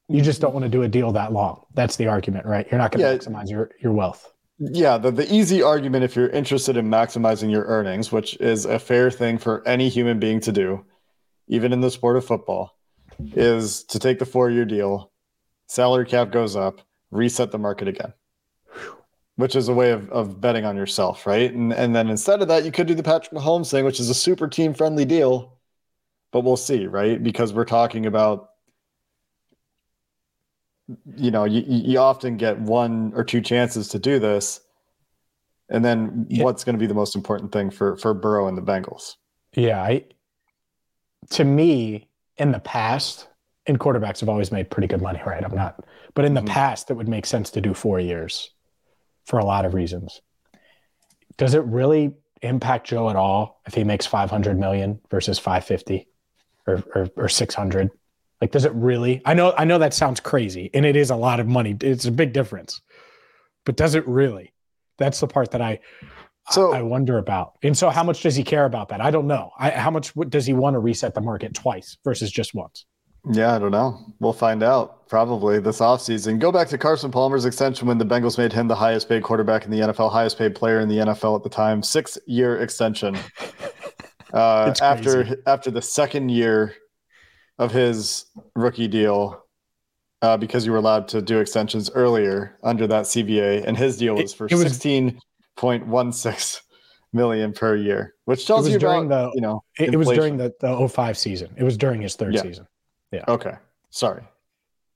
You 0.09 0.23
just 0.23 0.41
don't 0.41 0.55
want 0.55 0.65
to 0.65 0.71
do 0.71 0.83
a 0.83 0.89
deal 0.89 1.13
that 1.13 1.33
long. 1.33 1.65
That's 1.75 1.97
the 1.97 2.07
argument, 2.07 2.47
right? 2.47 2.67
You're 2.71 2.79
not 2.79 2.93
going 2.93 3.05
to 3.05 3.13
yeah. 3.13 3.19
maximize 3.19 3.51
your, 3.51 3.71
your 3.81 3.93
wealth. 3.93 4.33
Yeah, 4.59 4.97
the, 4.97 5.11
the 5.11 5.33
easy 5.33 5.63
argument 5.63 6.05
if 6.05 6.17
you're 6.17 6.31
interested 6.31 6.77
in 6.77 6.89
maximizing 6.89 7.51
your 7.51 7.65
earnings, 7.65 8.11
which 8.11 8.37
is 8.41 8.65
a 8.65 8.79
fair 8.79 9.11
thing 9.11 9.39
for 9.39 9.67
any 9.69 9.89
human 9.89 10.19
being 10.19 10.41
to 10.41 10.53
do, 10.53 10.85
even 11.47 11.73
in 11.73 11.81
the 11.81 11.91
sport 11.91 12.17
of 12.17 12.25
football, 12.25 12.78
is 13.35 13.85
to 13.85 13.99
take 13.99 14.19
the 14.19 14.27
four 14.27 14.51
year 14.51 14.65
deal, 14.65 15.13
salary 15.67 16.07
cap 16.07 16.31
goes 16.31 16.57
up, 16.57 16.81
reset 17.11 17.51
the 17.51 17.59
market 17.59 17.89
again, 17.89 18.13
which 19.37 19.57
is 19.57 19.69
a 19.69 19.75
way 19.75 19.91
of, 19.91 20.11
of 20.11 20.41
betting 20.41 20.65
on 20.65 20.77
yourself, 20.77 21.27
right? 21.27 21.53
And, 21.53 21.73
and 21.73 21.95
then 21.95 22.09
instead 22.09 22.43
of 22.43 22.49
that, 22.49 22.65
you 22.65 22.73
could 22.73 22.87
do 22.87 22.95
the 22.95 23.03
Patrick 23.03 23.33
Mahomes 23.33 23.71
thing, 23.71 23.85
which 23.85 24.01
is 24.01 24.11
a 24.11 24.15
super 24.15 24.49
team 24.49 24.75
friendly 24.75 25.05
deal, 25.05 25.59
but 26.33 26.45
we'll 26.45 26.57
see, 26.57 26.87
right? 26.87 27.23
Because 27.23 27.53
we're 27.53 27.65
talking 27.65 28.07
about 28.07 28.51
you 31.17 31.31
know, 31.31 31.45
you, 31.45 31.63
you 31.67 31.99
often 31.99 32.37
get 32.37 32.59
one 32.59 33.13
or 33.15 33.25
two 33.25 33.41
chances 33.41 33.89
to 33.89 33.99
do 33.99 34.19
this. 34.19 34.61
And 35.69 35.85
then 35.85 36.27
yeah. 36.31 36.45
what's 36.45 36.65
going 36.65 36.75
to 36.75 36.79
be 36.79 36.87
the 36.87 36.95
most 36.95 37.15
important 37.15 37.53
thing 37.53 37.71
for, 37.71 37.97
for 37.99 38.15
Burrow 38.15 38.49
and 38.49 38.57
the 38.57 38.63
Bengals? 38.63 39.17
Yeah. 39.55 39.83
I, 39.83 40.05
to 41.31 41.45
me, 41.45 42.09
in 42.39 42.53
the 42.53 42.61
past, 42.61 43.29
and 43.67 43.79
quarterbacks 43.79 44.21
have 44.21 44.29
always 44.29 44.51
made 44.51 44.71
pretty 44.71 44.87
good 44.87 45.03
money, 45.03 45.21
right? 45.27 45.45
I'm 45.45 45.55
not, 45.55 45.85
but 46.15 46.25
in 46.25 46.35
the 46.35 46.41
mm-hmm. 46.41 46.49
past, 46.49 46.91
it 46.91 46.95
would 46.95 47.09
make 47.09 47.27
sense 47.27 47.51
to 47.51 47.61
do 47.61 47.75
four 47.75 48.01
years 48.01 48.51
for 49.27 49.39
a 49.39 49.45
lot 49.45 49.65
of 49.65 49.75
reasons. 49.75 50.21
Does 51.37 51.55
it 51.55 51.63
really 51.65 52.15
impact 52.43 52.87
Joe 52.87 53.11
at 53.11 53.17
all 53.17 53.61
if 53.67 53.75
he 53.75 53.85
makes 53.85 54.07
500 54.07 54.59
million 54.59 55.01
versus 55.11 55.39
550 55.39 56.09
or, 56.67 56.83
or, 56.95 57.09
or 57.17 57.29
600? 57.29 57.91
Like, 58.41 58.53
does 58.53 58.65
it 58.65 58.73
really? 58.73 59.21
I 59.25 59.35
know, 59.35 59.53
I 59.57 59.65
know 59.65 59.79
that 59.79 59.95
sounds 59.95 60.21
crazy, 60.21 60.71
and 60.73 60.87
it 60.87 60.97
is 60.97 61.11
a 61.11 61.17
lot 61.17 61.41
of 61.41 61.47
money. 61.47 61.77
It's 61.81 62.07
a 62.07 62.13
big 62.13 62.33
difference, 62.33 62.81
but 63.65 63.77
does 63.77 63.95
it 63.95 64.07
really? 64.07 64.55
That's 64.97 65.21
the 65.21 65.27
part 65.27 65.53
that 65.53 65.61
I, 65.61 65.81
so 66.51 66.73
I, 66.73 66.79
I 66.79 66.83
wonder 66.83 67.19
about. 67.19 67.55
And 67.63 67.77
so, 67.77 67.91
how 67.91 68.05
much 68.05 68.23
does 68.23 68.37
he 68.37 68.43
care 68.43 68.65
about 68.65 68.89
that? 68.89 69.01
I 69.01 69.11
don't 69.11 69.27
know. 69.27 69.51
I, 69.59 69.71
how 69.71 69.91
much 69.91 70.13
does 70.29 70.47
he 70.47 70.53
want 70.53 70.75
to 70.75 70.79
reset 70.79 71.15
the 71.15 71.21
market 71.21 71.55
twice 71.55 71.97
versus 72.05 72.31
just 72.31 72.55
once? 72.55 72.87
Yeah, 73.31 73.55
I 73.55 73.59
don't 73.59 73.73
know. 73.73 73.99
We'll 74.21 74.33
find 74.33 74.63
out 74.63 75.09
probably 75.09 75.59
this 75.59 75.81
offseason. 75.81 76.39
Go 76.39 76.51
back 76.53 76.69
to 76.69 76.79
Carson 76.79 77.11
Palmer's 77.11 77.45
extension 77.45 77.87
when 77.87 77.99
the 77.99 78.07
Bengals 78.07 78.39
made 78.39 78.53
him 78.53 78.69
the 78.69 78.77
highest 78.77 79.09
paid 79.09 79.23
quarterback 79.23 79.65
in 79.65 79.71
the 79.71 79.81
NFL, 79.81 80.11
highest 80.11 80.39
paid 80.39 80.55
player 80.55 80.81
in 80.81 80.89
the 80.89 80.99
NFL 80.99 81.37
at 81.37 81.43
the 81.43 81.51
time. 81.51 81.83
Six 81.83 82.19
year 82.27 82.59
extension. 82.59 83.17
Uh, 84.31 84.75
after 84.83 85.41
after 85.47 85.71
the 85.71 85.81
second 85.81 86.29
year 86.29 86.75
of 87.59 87.73
his 87.73 88.27
rookie 88.55 88.87
deal 88.87 89.43
uh, 90.21 90.37
because 90.37 90.67
you 90.67 90.73
were 90.73 90.77
allowed 90.77 91.09
to 91.09 91.23
do 91.23 91.39
extensions 91.39 91.91
earlier 91.95 92.59
under 92.63 92.87
that 92.87 93.05
CBA, 93.05 93.65
and 93.65 93.77
his 93.77 93.97
deal 93.97 94.17
was 94.17 94.35
for 94.35 94.45
it, 94.45 94.53
it 94.53 94.57
was, 94.57 94.65
sixteen 94.65 95.19
point 95.59 95.87
one 95.87 96.13
six 96.13 96.63
million 97.13 97.53
per 97.53 97.77
year, 97.77 98.15
which 98.25 98.47
tells 98.47 98.69
you 98.69 98.79
during 98.79 99.07
about, 99.07 99.33
the 99.33 99.37
you 99.37 99.43
know 99.43 99.63
it, 99.79 99.93
it 99.93 99.97
was 99.97 100.09
during 100.09 100.39
the, 100.39 100.55
the 100.61 100.89
05 100.89 101.19
season. 101.19 101.51
It 101.57 101.65
was 101.65 101.77
during 101.77 102.01
his 102.01 102.17
third 102.17 102.35
yeah. 102.35 102.43
season. 102.43 102.67
Yeah. 103.13 103.25
Okay. 103.29 103.55
Sorry. 103.91 104.23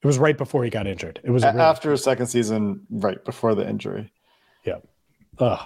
It 0.03 0.07
was 0.07 0.19
right 0.19 0.37
before 0.37 0.65
he 0.65 0.71
got 0.71 0.87
injured. 0.87 1.21
It 1.23 1.31
was 1.31 1.45
A- 1.45 1.49
after 1.49 1.91
his 1.91 2.03
second 2.03 2.27
season, 2.27 2.87
right 2.91 3.23
before 3.25 3.55
the 3.55 3.69
injury. 3.69 4.13
Yeah. 4.65 4.79
Ugh. 5.39 5.61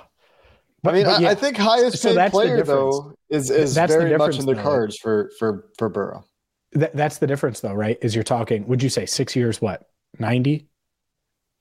I 0.85 0.92
mean, 0.92 1.04
But 1.04 1.18
I, 1.18 1.22
yeah, 1.22 1.30
I 1.30 1.35
think 1.35 1.56
highest 1.56 2.02
paid 2.02 2.16
the 2.16 2.30
player 2.30 2.62
though 2.62 3.14
is 3.28 3.50
is 3.50 3.74
That's 3.74 3.92
very 3.92 4.16
much 4.16 4.38
in 4.38 4.46
the 4.46 4.54
though. 4.54 4.62
cards 4.62 4.96
for 4.98 5.30
for 5.38 5.66
for 5.78 5.88
Burrow. 5.88 6.24
That, 6.72 6.94
that's 6.94 7.18
the 7.18 7.26
difference, 7.26 7.61
though, 7.61 7.72
right? 7.72 7.96
Is 8.02 8.14
you're 8.14 8.24
talking, 8.24 8.66
would 8.66 8.82
you 8.82 8.90
say 8.90 9.06
six 9.06 9.35
years, 9.35 9.62
what, 9.62 9.88
90? 10.18 10.68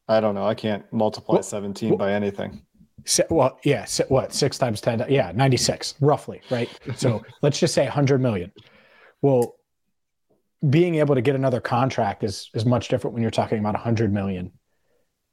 I 0.09 0.19
don't 0.19 0.35
know. 0.35 0.45
I 0.45 0.55
can't 0.55 0.83
multiply 0.91 1.35
Well- 1.35 1.43
17 1.43 1.91
well- 1.91 1.97
by 1.97 2.11
anything. 2.11 2.61
Well, 3.29 3.59
yeah, 3.63 3.85
what, 4.07 4.33
six 4.33 4.57
times 4.57 4.81
10? 4.81 5.05
Yeah, 5.09 5.31
96, 5.35 5.95
roughly, 6.01 6.41
right? 6.49 6.69
So 6.95 7.23
let's 7.41 7.59
just 7.59 7.73
say 7.73 7.83
100 7.83 8.19
million. 8.19 8.51
Well, 9.21 9.55
being 10.67 10.95
able 10.95 11.15
to 11.15 11.21
get 11.21 11.35
another 11.35 11.61
contract 11.61 12.23
is, 12.23 12.49
is 12.53 12.65
much 12.65 12.87
different 12.87 13.13
when 13.13 13.21
you're 13.21 13.31
talking 13.31 13.59
about 13.59 13.73
100 13.73 14.11
million 14.11 14.51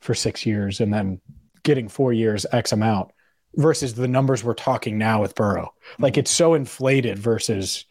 for 0.01 0.15
six 0.15 0.45
years 0.45 0.81
and 0.81 0.93
then 0.93 1.21
getting 1.63 1.89
four 1.89 2.13
years 2.13 2.45
X 2.53 2.73
amount 2.73 3.11
versus 3.55 3.95
the 3.95 4.09
numbers 4.09 4.43
we're 4.43 4.55
talking 4.55 4.99
now 4.99 5.21
with 5.21 5.35
Burrow. 5.35 5.73
Like 5.99 6.19
it's 6.19 6.31
so 6.31 6.55
inflated 6.55 7.19
versus, 7.19 7.87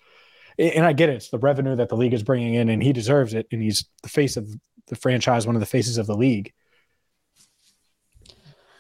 and 0.59 0.85
I 0.85 0.93
get 0.93 1.09
it, 1.09 1.15
it's 1.15 1.29
the 1.29 1.39
revenue 1.39 1.75
that 1.77 1.89
the 1.89 1.97
league 1.97 2.13
is 2.13 2.23
bringing 2.23 2.53
in 2.53 2.69
and 2.69 2.83
he 2.83 2.93
deserves 2.93 3.33
it. 3.33 3.47
And 3.51 3.61
he's 3.61 3.85
the 4.03 4.09
face 4.09 4.37
of 4.37 4.47
the 4.87 4.95
franchise, 4.95 5.47
one 5.47 5.55
of 5.55 5.61
the 5.61 5.65
faces 5.65 5.97
of 5.97 6.05
the 6.05 6.17
league 6.17 6.53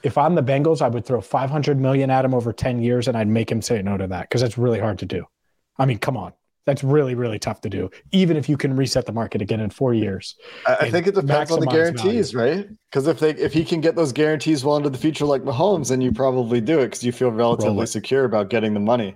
if 0.03 0.17
I'm 0.17 0.35
the 0.35 0.43
Bengals, 0.43 0.81
I 0.81 0.87
would 0.87 1.05
throw 1.05 1.21
500 1.21 1.79
million 1.79 2.09
at 2.09 2.25
him 2.25 2.33
over 2.33 2.51
10 2.53 2.81
years 2.81 3.07
and 3.07 3.17
I'd 3.17 3.27
make 3.27 3.51
him 3.51 3.61
say 3.61 3.81
no 3.81 3.97
to 3.97 4.07
that 4.07 4.23
because 4.23 4.41
that's 4.41 4.57
really 4.57 4.79
hard 4.79 4.99
to 4.99 5.05
do. 5.05 5.25
I 5.77 5.85
mean, 5.85 5.97
come 5.97 6.17
on. 6.17 6.33
That's 6.65 6.83
really, 6.83 7.15
really 7.15 7.39
tough 7.39 7.59
to 7.61 7.69
do, 7.69 7.89
even 8.11 8.37
if 8.37 8.47
you 8.47 8.55
can 8.55 8.75
reset 8.75 9.07
the 9.07 9.11
market 9.11 9.41
again 9.41 9.59
in 9.59 9.71
four 9.71 9.95
years. 9.95 10.35
I, 10.67 10.91
think 10.91 11.07
it 11.07 11.15
depends 11.15 11.49
on 11.49 11.59
the 11.59 11.65
guarantees, 11.65 12.35
right? 12.35 12.67
Because 12.91 13.07
if 13.07 13.19
they 13.19 13.31
if 13.31 13.51
he 13.51 13.65
can 13.65 13.81
get 13.81 13.95
those 13.95 14.11
guarantees 14.11 14.63
well 14.63 14.77
into 14.77 14.91
the 14.91 14.97
future, 14.97 15.25
like 15.25 15.41
Mahomes, 15.41 15.89
then 15.89 16.01
you 16.01 16.11
probably 16.11 16.61
do 16.61 16.79
it 16.79 16.85
because 16.85 17.03
you 17.03 17.11
feel 17.11 17.31
relatively 17.31 17.87
secure 17.87 18.25
about 18.25 18.51
getting 18.51 18.75
the 18.75 18.79
money. 18.79 19.15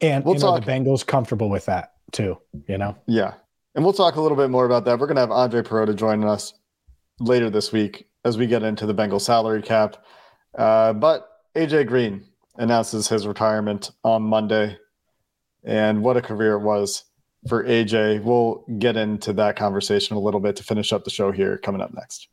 And 0.00 0.24
We'll 0.24 0.36
you 0.36 0.40
know, 0.40 0.52
talk- 0.52 0.64
the 0.64 0.70
Bengals 0.70 1.06
comfortable 1.06 1.50
with 1.50 1.66
that 1.66 1.92
too, 2.12 2.38
you 2.66 2.78
know? 2.78 2.96
Yeah. 3.06 3.34
And 3.74 3.84
we'll 3.84 3.92
talk 3.92 4.16
a 4.16 4.20
little 4.20 4.36
bit 4.36 4.50
more 4.50 4.64
about 4.64 4.84
that. 4.86 4.98
We're 4.98 5.06
going 5.06 5.16
to 5.16 5.20
have 5.20 5.30
Andre 5.30 5.62
Perota 5.62 5.94
joining 5.94 6.28
us 6.28 6.54
later 7.20 7.50
this 7.50 7.72
week 7.72 8.07
as 8.24 8.36
we 8.36 8.46
get 8.46 8.62
into 8.62 8.86
the 8.86 8.94
Bengal 8.94 9.20
salary 9.20 9.62
cap. 9.62 10.04
Uh, 10.56 10.92
but 10.92 11.28
AJ 11.54 11.86
Green 11.86 12.24
announces 12.56 13.08
his 13.08 13.26
retirement 13.26 13.90
on 14.04 14.22
Monday. 14.22 14.76
And 15.64 16.02
what 16.02 16.16
a 16.16 16.22
career 16.22 16.54
it 16.54 16.62
was 16.62 17.04
for 17.48 17.64
AJ. 17.64 18.22
We'll 18.22 18.64
get 18.78 18.96
into 18.96 19.32
that 19.34 19.56
conversation 19.56 20.16
a 20.16 20.20
little 20.20 20.40
bit 20.40 20.56
to 20.56 20.64
finish 20.64 20.92
up 20.92 21.04
the 21.04 21.10
show 21.10 21.30
here 21.30 21.58
coming 21.58 21.80
up 21.80 21.94
next. 21.94 22.28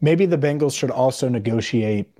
Maybe 0.00 0.26
the 0.26 0.38
Bengals 0.38 0.76
should 0.76 0.90
also 0.90 1.28
negotiate 1.28 2.10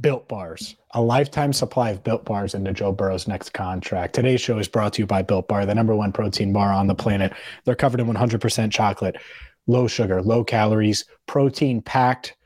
built 0.00 0.28
bars, 0.28 0.76
a 0.92 1.00
lifetime 1.00 1.52
supply 1.52 1.90
of 1.90 2.02
built 2.02 2.24
bars 2.24 2.54
into 2.54 2.72
Joe 2.72 2.92
Burrow's 2.92 3.28
next 3.28 3.52
contract. 3.52 4.14
Today's 4.14 4.40
show 4.40 4.58
is 4.58 4.68
brought 4.68 4.92
to 4.94 5.02
you 5.02 5.06
by 5.06 5.22
Built 5.22 5.46
Bar, 5.48 5.66
the 5.66 5.74
number 5.74 5.94
one 5.94 6.12
protein 6.12 6.52
bar 6.52 6.72
on 6.72 6.86
the 6.86 6.94
planet. 6.94 7.32
They're 7.64 7.74
covered 7.74 8.00
in 8.00 8.06
100% 8.06 8.72
chocolate, 8.72 9.16
low 9.66 9.86
sugar, 9.86 10.20
low 10.22 10.42
calories, 10.42 11.04
protein 11.26 11.80
packed, 11.80 12.36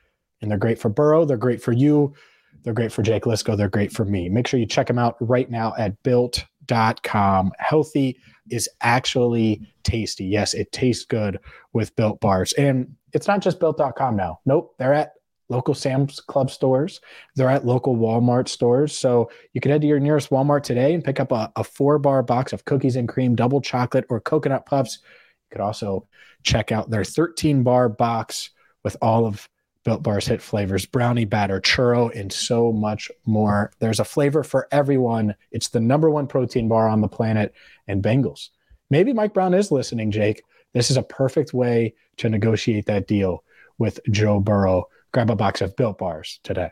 and 0.41 0.51
they're 0.51 0.59
great 0.59 0.79
for 0.79 0.89
Burrow. 0.89 1.25
They're 1.25 1.37
great 1.37 1.63
for 1.63 1.73
you. 1.73 2.15
They're 2.63 2.75
great 2.75 2.93
for 2.93 3.03
Jake 3.03 3.25
Liscow. 3.25 3.57
They're 3.57 3.69
great 3.69 3.93
for 3.93 4.05
me. 4.05 4.29
Make 4.29 4.47
sure 4.47 4.61
you 4.61 4.67
check 4.67 4.87
them 4.87 4.99
out 4.99 5.17
right 5.21 5.51
now 5.51 5.75
at 5.79 6.03
built.com. 6.03 7.53
Healthy 7.59 8.19
is 8.51 8.69
actually 8.81 9.67
tasty. 9.85 10.25
Yes, 10.25 10.55
it 10.55 10.73
tastes 10.73 11.05
good 11.05 11.39
with 11.73 11.95
built 11.97 12.21
bars. 12.21 12.53
And 12.55 12.95
it's 13.13 13.29
not 13.29 13.41
just 13.41 13.61
built.com 13.61 14.17
now. 14.17 14.41
Nope, 14.45 14.75
they're 14.79 14.95
at 14.95 15.13
local 15.49 15.75
Sam's 15.75 16.21
Club 16.21 16.51
stores. 16.51 17.01
They're 17.35 17.49
at 17.49 17.65
local 17.65 17.97
Walmart 17.97 18.49
stores. 18.49 18.97
So 18.97 19.31
you 19.55 19.61
can 19.61 19.71
head 19.71 19.81
to 19.81 19.87
your 19.87 20.01
nearest 20.01 20.31
Walmart 20.31 20.63
today 20.63 20.95
and 20.95 21.05
pick 21.05 21.21
up 21.21 21.33
a, 21.33 21.51
a 21.57 21.65
four 21.65 21.99
bar 21.99 22.23
box 22.23 22.53
of 22.53 22.65
cookies 22.65 22.97
and 22.97 23.09
cream, 23.09 23.35
double 23.35 23.61
chocolate, 23.61 24.05
or 24.11 24.21
coconut 24.21 24.67
puffs. 24.67 24.99
You 25.03 25.57
could 25.57 25.63
also 25.63 26.07
check 26.43 26.71
out 26.71 26.91
their 26.91 27.05
13 27.05 27.63
bar 27.63 27.89
box 27.89 28.51
with 28.85 28.97
all 29.01 29.27
of 29.27 29.49
Built 29.85 30.03
Bar's 30.03 30.27
hit 30.27 30.43
flavors 30.43 30.87
brownie 30.87 31.25
batter, 31.25 31.61
churro, 31.61 32.15
and 32.19 32.33
so 32.33 32.73
much 32.73 33.11
more. 33.25 33.73
There's 33.79 34.01
a 34.01 34.05
flavor 34.05 34.43
for 34.43 34.69
everyone. 34.71 35.35
It's 35.51 35.69
the 35.69 35.81
number 35.81 36.11
one 36.11 36.27
protein 36.27 36.69
bar 36.69 36.89
on 36.89 37.01
the 37.01 37.09
planet, 37.09 37.55
and 37.87 38.03
Bengals. 38.03 38.51
Maybe 38.91 39.13
Mike 39.13 39.35
Brown 39.35 39.55
is 39.55 39.71
listening, 39.71 40.11
Jake. 40.11 40.43
This 40.75 40.91
is 40.91 40.97
a 40.97 41.03
perfect 41.03 41.55
way 41.55 41.95
to 42.19 42.29
negotiate 42.29 42.87
that 42.87 43.07
deal 43.07 43.45
with 43.79 44.01
Joe 44.11 44.41
Burrow. 44.41 44.89
Grab 45.13 45.31
a 45.31 45.37
box 45.37 45.61
of 45.61 45.77
Built 45.77 45.99
Bars 45.99 46.41
today. 46.43 46.71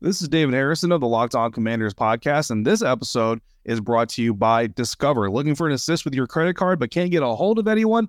This 0.00 0.20
is 0.20 0.28
David 0.28 0.54
Harrison 0.54 0.92
of 0.92 1.00
the 1.00 1.06
Locked 1.06 1.34
On 1.34 1.50
Commanders 1.50 1.94
podcast, 1.94 2.50
and 2.50 2.66
this 2.66 2.82
episode 2.82 3.40
is 3.64 3.80
brought 3.80 4.08
to 4.10 4.22
you 4.22 4.34
by 4.34 4.66
Discover. 4.66 5.30
Looking 5.30 5.54
for 5.54 5.66
an 5.66 5.72
assist 5.72 6.04
with 6.04 6.14
your 6.14 6.26
credit 6.26 6.54
card 6.54 6.78
but 6.78 6.90
can't 6.90 7.10
get 7.10 7.22
a 7.22 7.26
hold 7.26 7.58
of 7.58 7.68
anyone? 7.68 8.08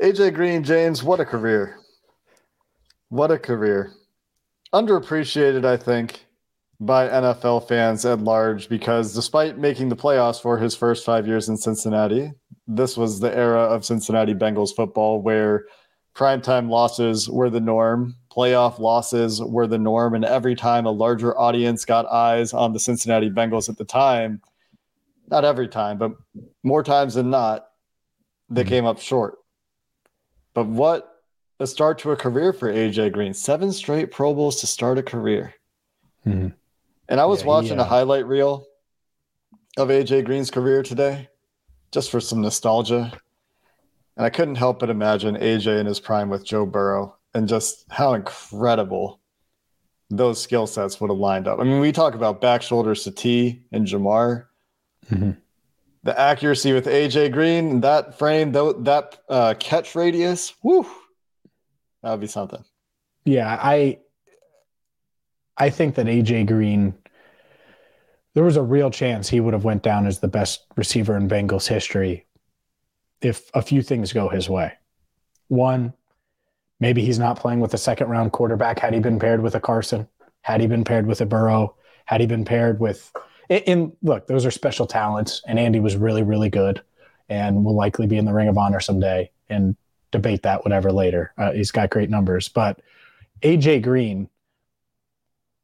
AJ 0.00 0.34
Green, 0.34 0.64
James, 0.64 1.02
what 1.02 1.20
a 1.20 1.26
career. 1.26 1.76
What 3.10 3.30
a 3.30 3.38
career. 3.38 3.92
Underappreciated, 4.72 5.66
I 5.66 5.76
think, 5.76 6.24
by 6.78 7.06
NFL 7.08 7.68
fans 7.68 8.06
at 8.06 8.20
large 8.20 8.70
because 8.70 9.14
despite 9.14 9.58
making 9.58 9.90
the 9.90 9.96
playoffs 9.96 10.40
for 10.40 10.56
his 10.56 10.74
first 10.74 11.04
five 11.04 11.26
years 11.26 11.50
in 11.50 11.56
Cincinnati, 11.58 12.32
this 12.66 12.96
was 12.96 13.20
the 13.20 13.36
era 13.36 13.60
of 13.60 13.84
Cincinnati 13.84 14.32
Bengals 14.32 14.74
football 14.74 15.20
where 15.20 15.66
primetime 16.14 16.70
losses 16.70 17.28
were 17.28 17.50
the 17.50 17.60
norm, 17.60 18.16
playoff 18.34 18.78
losses 18.78 19.42
were 19.42 19.66
the 19.66 19.78
norm, 19.78 20.14
and 20.14 20.24
every 20.24 20.54
time 20.54 20.86
a 20.86 20.90
larger 20.90 21.38
audience 21.38 21.84
got 21.84 22.06
eyes 22.06 22.54
on 22.54 22.72
the 22.72 22.80
Cincinnati 22.80 23.28
Bengals 23.28 23.68
at 23.68 23.76
the 23.76 23.84
time, 23.84 24.40
not 25.28 25.44
every 25.44 25.68
time, 25.68 25.98
but 25.98 26.12
more 26.62 26.82
times 26.82 27.14
than 27.14 27.28
not, 27.28 27.66
they 28.48 28.64
Mhm. 28.64 28.68
came 28.68 28.86
up 28.86 28.98
short. 28.98 29.39
But 30.54 30.66
what 30.66 31.22
a 31.58 31.66
start 31.66 31.98
to 32.00 32.10
a 32.12 32.16
career 32.16 32.52
for 32.52 32.72
AJ 32.72 33.12
Green. 33.12 33.34
Seven 33.34 33.72
straight 33.72 34.10
Pro 34.10 34.34
Bowls 34.34 34.60
to 34.60 34.66
start 34.66 34.98
a 34.98 35.02
career. 35.02 35.54
Mhm. 36.26 36.54
And 37.08 37.20
I 37.20 37.26
was 37.26 37.42
Yeah, 37.42 37.48
watching 37.48 37.78
a 37.78 37.82
uh, 37.82 37.86
highlight 37.86 38.26
reel 38.26 38.66
of 39.76 39.88
AJ 39.90 40.22
Green's 40.24 40.50
career 40.50 40.82
today, 40.82 41.28
just 41.92 42.10
for 42.10 42.20
some 42.20 42.40
nostalgia. 42.40 43.12
And 44.16 44.26
I 44.26 44.30
couldn't 44.30 44.56
help 44.56 44.80
but 44.80 44.90
imagine 44.90 45.36
AJ 45.36 45.78
in 45.80 45.86
his 45.86 46.00
prime 46.00 46.28
with 46.30 46.44
Joe 46.44 46.66
Burrow 46.66 47.16
and 47.34 47.48
just 47.48 47.84
how 47.90 48.14
incredible 48.14 49.20
those 50.10 50.42
skill 50.42 50.66
sets 50.66 51.00
would 51.00 51.10
have 51.10 51.18
lined 51.18 51.46
up. 51.46 51.60
I 51.60 51.64
mean, 51.64 51.80
we 51.80 51.92
talk 51.92 52.14
about 52.14 52.40
back 52.40 52.62
shoulders 52.62 53.04
to 53.04 53.12
T 53.12 53.62
and 53.70 53.86
Ja'Marr. 53.86 54.46
Mhm. 55.10 55.36
The 56.02 56.18
accuracy 56.18 56.72
with 56.72 56.86
AJ 56.86 57.32
Green, 57.32 57.80
that 57.82 58.18
frame, 58.18 58.52
though, 58.52 58.72
that 58.72 59.18
uh, 59.28 59.54
catch 59.58 59.94
radius, 59.94 60.54
whoo, 60.62 60.86
that 62.02 62.12
would 62.12 62.20
be 62.20 62.26
something. 62.26 62.64
Yeah, 63.24 63.58
I 63.60 63.98
I 65.56 65.68
think 65.68 65.96
that 65.96 66.06
AJ 66.06 66.46
Green 66.46 66.94
there 68.34 68.44
was 68.44 68.56
a 68.56 68.62
real 68.62 68.90
chance 68.90 69.28
he 69.28 69.40
would 69.40 69.54
have 69.54 69.64
went 69.64 69.82
down 69.82 70.06
as 70.06 70.20
the 70.20 70.28
best 70.28 70.64
receiver 70.76 71.16
in 71.16 71.28
Bengals 71.28 71.66
history 71.66 72.26
if 73.20 73.50
a 73.54 73.62
few 73.62 73.82
things 73.82 74.12
go 74.12 74.28
his 74.28 74.48
way. 74.48 74.72
One, 75.48 75.92
maybe 76.78 77.04
he's 77.04 77.18
not 77.18 77.38
playing 77.38 77.60
with 77.60 77.74
a 77.74 77.78
second 77.78 78.08
round 78.08 78.32
quarterback 78.32 78.78
had 78.78 78.94
he 78.94 79.00
been 79.00 79.18
paired 79.18 79.42
with 79.42 79.54
a 79.54 79.60
Carson, 79.60 80.08
had 80.42 80.60
he 80.60 80.66
been 80.66 80.84
paired 80.84 81.06
with 81.06 81.20
a 81.20 81.26
Burrow, 81.26 81.74
had 82.06 82.20
he 82.20 82.26
been 82.26 82.44
paired 82.44 82.78
with 82.80 83.12
and- 83.50 83.92
look, 84.02 84.26
those 84.26 84.46
are 84.46 84.50
special 84.50 84.86
talents 84.86 85.42
and 85.46 85.58
Andy 85.58 85.80
was 85.80 85.96
really 85.96 86.22
really 86.22 86.48
good 86.48 86.82
and 87.28 87.64
will 87.64 87.76
likely 87.76 88.06
be 88.06 88.16
in 88.16 88.24
the 88.24 88.32
ring 88.32 88.48
of 88.48 88.58
honor 88.58 88.80
someday 88.80 89.30
and 89.48 89.76
debate 90.10 90.42
that 90.42 90.64
whatever 90.64 90.92
later. 90.92 91.32
Uh, 91.38 91.52
he's 91.52 91.70
got 91.70 91.90
great 91.90 92.10
numbers, 92.10 92.48
but 92.48 92.80
AJ 93.42 93.82
Green 93.82 94.28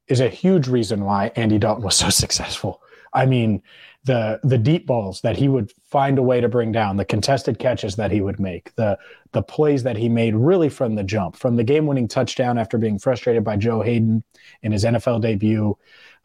is 0.09 0.20
a 0.20 0.29
huge 0.29 0.68
reason 0.68 1.05
why 1.05 1.33
Andy 1.37 1.59
Dalton 1.59 1.85
was 1.85 1.96
so 1.96 2.11
successful. 2.11 2.81
I 3.12 3.27
mean, 3.27 3.62
the 4.05 4.38
the 4.44 4.59
deep 4.59 4.87
balls 4.87 5.20
that 5.22 5.37
he 5.37 5.49
would 5.49 5.72
find 5.83 6.18
a 6.18 6.22
way 6.22 6.40
to 6.40 6.49
bring 6.49 6.70
down, 6.70 6.96
the 6.96 7.05
contested 7.05 7.59
catches 7.59 7.96
that 7.96 8.12
he 8.12 8.20
would 8.20 8.38
make, 8.38 8.75
the 8.77 8.99
the 9.33 9.42
plays 9.42 9.83
that 9.83 9.96
he 9.96 10.09
made 10.09 10.37
really 10.37 10.68
from 10.68 10.94
the 10.94 11.03
jump, 11.03 11.35
from 11.35 11.57
the 11.57 11.64
game-winning 11.64 12.07
touchdown 12.07 12.57
after 12.57 12.79
being 12.79 12.99
frustrated 12.99 13.42
by 13.42 13.57
Joe 13.57 13.83
Haden 13.83 14.22
in 14.62 14.72
his 14.72 14.85
NFL 14.85 15.22
debut, 15.22 15.77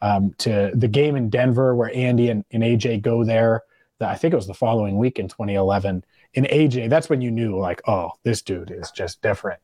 um, 0.02 0.34
to 0.38 0.72
the 0.74 0.88
game 0.88 1.16
in 1.16 1.30
Denver 1.30 1.74
where 1.74 1.94
Andy 1.94 2.28
and, 2.28 2.44
and 2.50 2.62
AJ 2.62 3.00
go 3.02 3.24
there. 3.24 3.62
The, 3.98 4.08
I 4.08 4.16
think 4.16 4.34
it 4.34 4.36
was 4.36 4.48
the 4.48 4.52
following 4.52 4.98
week 4.98 5.18
in 5.18 5.28
2011. 5.28 6.04
In 6.34 6.44
AJ, 6.44 6.90
that's 6.90 7.08
when 7.08 7.20
you 7.20 7.30
knew, 7.30 7.58
like, 7.58 7.80
oh, 7.88 8.10
this 8.24 8.42
dude 8.42 8.70
is 8.70 8.90
just 8.90 9.22
different. 9.22 9.60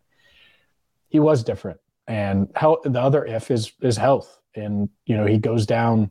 He 1.09 1.19
was 1.19 1.43
different, 1.43 1.81
and 2.07 2.49
the 2.55 3.01
other 3.01 3.25
if 3.25 3.51
is 3.51 3.73
is 3.81 3.97
health, 3.97 4.39
and 4.55 4.91
you 5.07 5.17
know 5.17 5.25
he 5.25 5.39
goes 5.39 5.65
down 5.65 6.11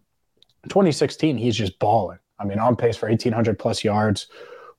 2016, 0.63 1.37
he's 1.37 1.55
just 1.55 1.77
balling. 1.79 2.17
I 2.39 2.45
mean, 2.45 2.59
on 2.59 2.75
pace 2.75 2.97
for 2.97 3.07
1,800 3.07 3.57
plus 3.57 3.83
yards, 3.83 4.27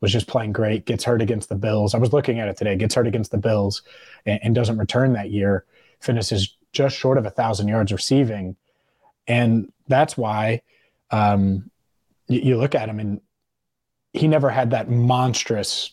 was 0.01 0.13
just 0.13 0.27
playing 0.27 0.53
great. 0.53 0.87
Gets 0.87 1.05
hurt 1.05 1.23
against 1.23 1.49
the 1.49 1.55
Bills. 1.55 1.95
I 1.95 1.99
was 1.99 2.13
looking 2.13 2.41
at 2.41 2.49
it 2.49 2.57
today. 2.57 2.77
Gets 2.77 2.97
hurt 2.97 3.07
against 3.07 3.31
the 3.31 3.39
Bills, 3.39 3.83
and, 4.27 4.41
and 4.43 4.55
doesn't 4.55 4.79
return 4.79 5.13
that 5.15 5.31
year. 5.31 5.65
Finishes 6.01 6.57
just 6.73 6.97
short 6.97 7.17
of 7.17 7.27
a 7.27 7.31
thousand 7.31 7.69
yards 7.69 7.93
receiving, 7.93 8.57
and 9.29 9.73
that's 9.87 10.17
why 10.17 10.63
um, 11.11 11.71
you, 12.27 12.41
you 12.41 12.57
look 12.57 12.75
at 12.75 12.89
him 12.89 12.99
and 12.99 13.21
he 14.13 14.27
never 14.27 14.51
had 14.51 14.71
that 14.71 14.91
monstrous 14.91 15.93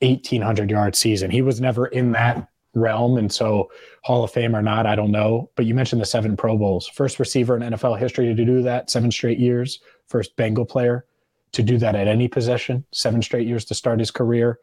1,800 0.00 0.70
yard 0.70 0.96
season. 0.96 1.30
He 1.30 1.42
was 1.42 1.60
never 1.60 1.86
in 1.86 2.12
that 2.12 2.48
realm. 2.74 3.18
And 3.18 3.30
so, 3.30 3.70
Hall 4.02 4.24
of 4.24 4.30
Fame 4.30 4.56
or 4.56 4.62
not, 4.62 4.86
I 4.86 4.94
don't 4.94 5.10
know. 5.10 5.50
But 5.56 5.66
you 5.66 5.74
mentioned 5.74 6.00
the 6.00 6.06
seven 6.06 6.36
Pro 6.36 6.56
Bowls. 6.56 6.88
First 6.88 7.18
receiver 7.18 7.56
in 7.56 7.62
NFL 7.62 7.98
history 7.98 8.34
to 8.34 8.44
do 8.44 8.62
that, 8.62 8.90
seven 8.90 9.10
straight 9.10 9.38
years. 9.38 9.80
First 10.08 10.36
Bengal 10.36 10.64
player 10.64 11.04
to 11.52 11.62
do 11.62 11.78
that 11.78 11.94
at 11.94 12.08
any 12.08 12.28
position, 12.28 12.84
seven 12.92 13.22
straight 13.22 13.46
years 13.46 13.64
to 13.66 13.74
start 13.74 13.98
his 13.98 14.10
career. 14.10 14.58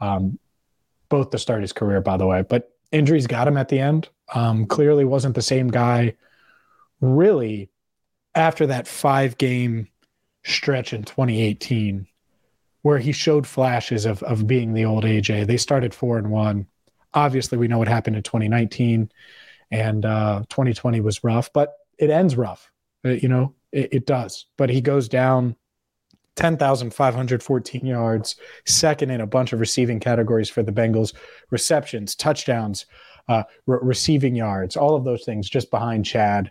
Um, 0.00 0.38
both 1.08 1.30
to 1.30 1.38
start 1.38 1.60
his 1.60 1.72
career, 1.72 2.00
by 2.00 2.16
the 2.16 2.26
way. 2.26 2.42
But 2.42 2.72
injuries 2.92 3.26
got 3.26 3.46
him 3.46 3.56
at 3.56 3.68
the 3.68 3.78
end. 3.78 4.08
Um, 4.34 4.66
clearly 4.66 5.04
wasn't 5.04 5.34
the 5.34 5.42
same 5.42 5.68
guy, 5.68 6.14
really, 7.00 7.70
after 8.34 8.66
that 8.66 8.86
five 8.86 9.38
game 9.38 9.88
stretch 10.44 10.92
in 10.92 11.02
2018 11.02 12.06
where 12.82 12.98
he 12.98 13.12
showed 13.12 13.46
flashes 13.46 14.06
of, 14.06 14.22
of 14.22 14.46
being 14.46 14.72
the 14.72 14.86
old 14.86 15.04
AJ. 15.04 15.46
They 15.46 15.58
started 15.58 15.92
four 15.92 16.16
and 16.16 16.30
one 16.30 16.66
Obviously, 17.12 17.58
we 17.58 17.68
know 17.68 17.78
what 17.78 17.88
happened 17.88 18.16
in 18.16 18.22
2019 18.22 19.10
and 19.70 20.04
uh, 20.04 20.42
2020 20.48 21.00
was 21.00 21.24
rough, 21.24 21.52
but 21.52 21.74
it 21.98 22.10
ends 22.10 22.36
rough. 22.36 22.70
Uh, 23.04 23.10
you 23.10 23.28
know, 23.28 23.54
it, 23.72 23.88
it 23.92 24.06
does. 24.06 24.46
But 24.56 24.70
he 24.70 24.80
goes 24.80 25.08
down 25.08 25.56
10,514 26.36 27.84
yards, 27.84 28.36
second 28.64 29.10
in 29.10 29.20
a 29.20 29.26
bunch 29.26 29.52
of 29.52 29.60
receiving 29.60 30.00
categories 30.00 30.48
for 30.48 30.62
the 30.62 30.72
Bengals 30.72 31.14
receptions, 31.50 32.14
touchdowns, 32.14 32.86
uh, 33.28 33.42
re- 33.66 33.78
receiving 33.82 34.34
yards, 34.34 34.76
all 34.76 34.94
of 34.94 35.04
those 35.04 35.24
things 35.24 35.50
just 35.50 35.70
behind 35.70 36.04
Chad. 36.04 36.50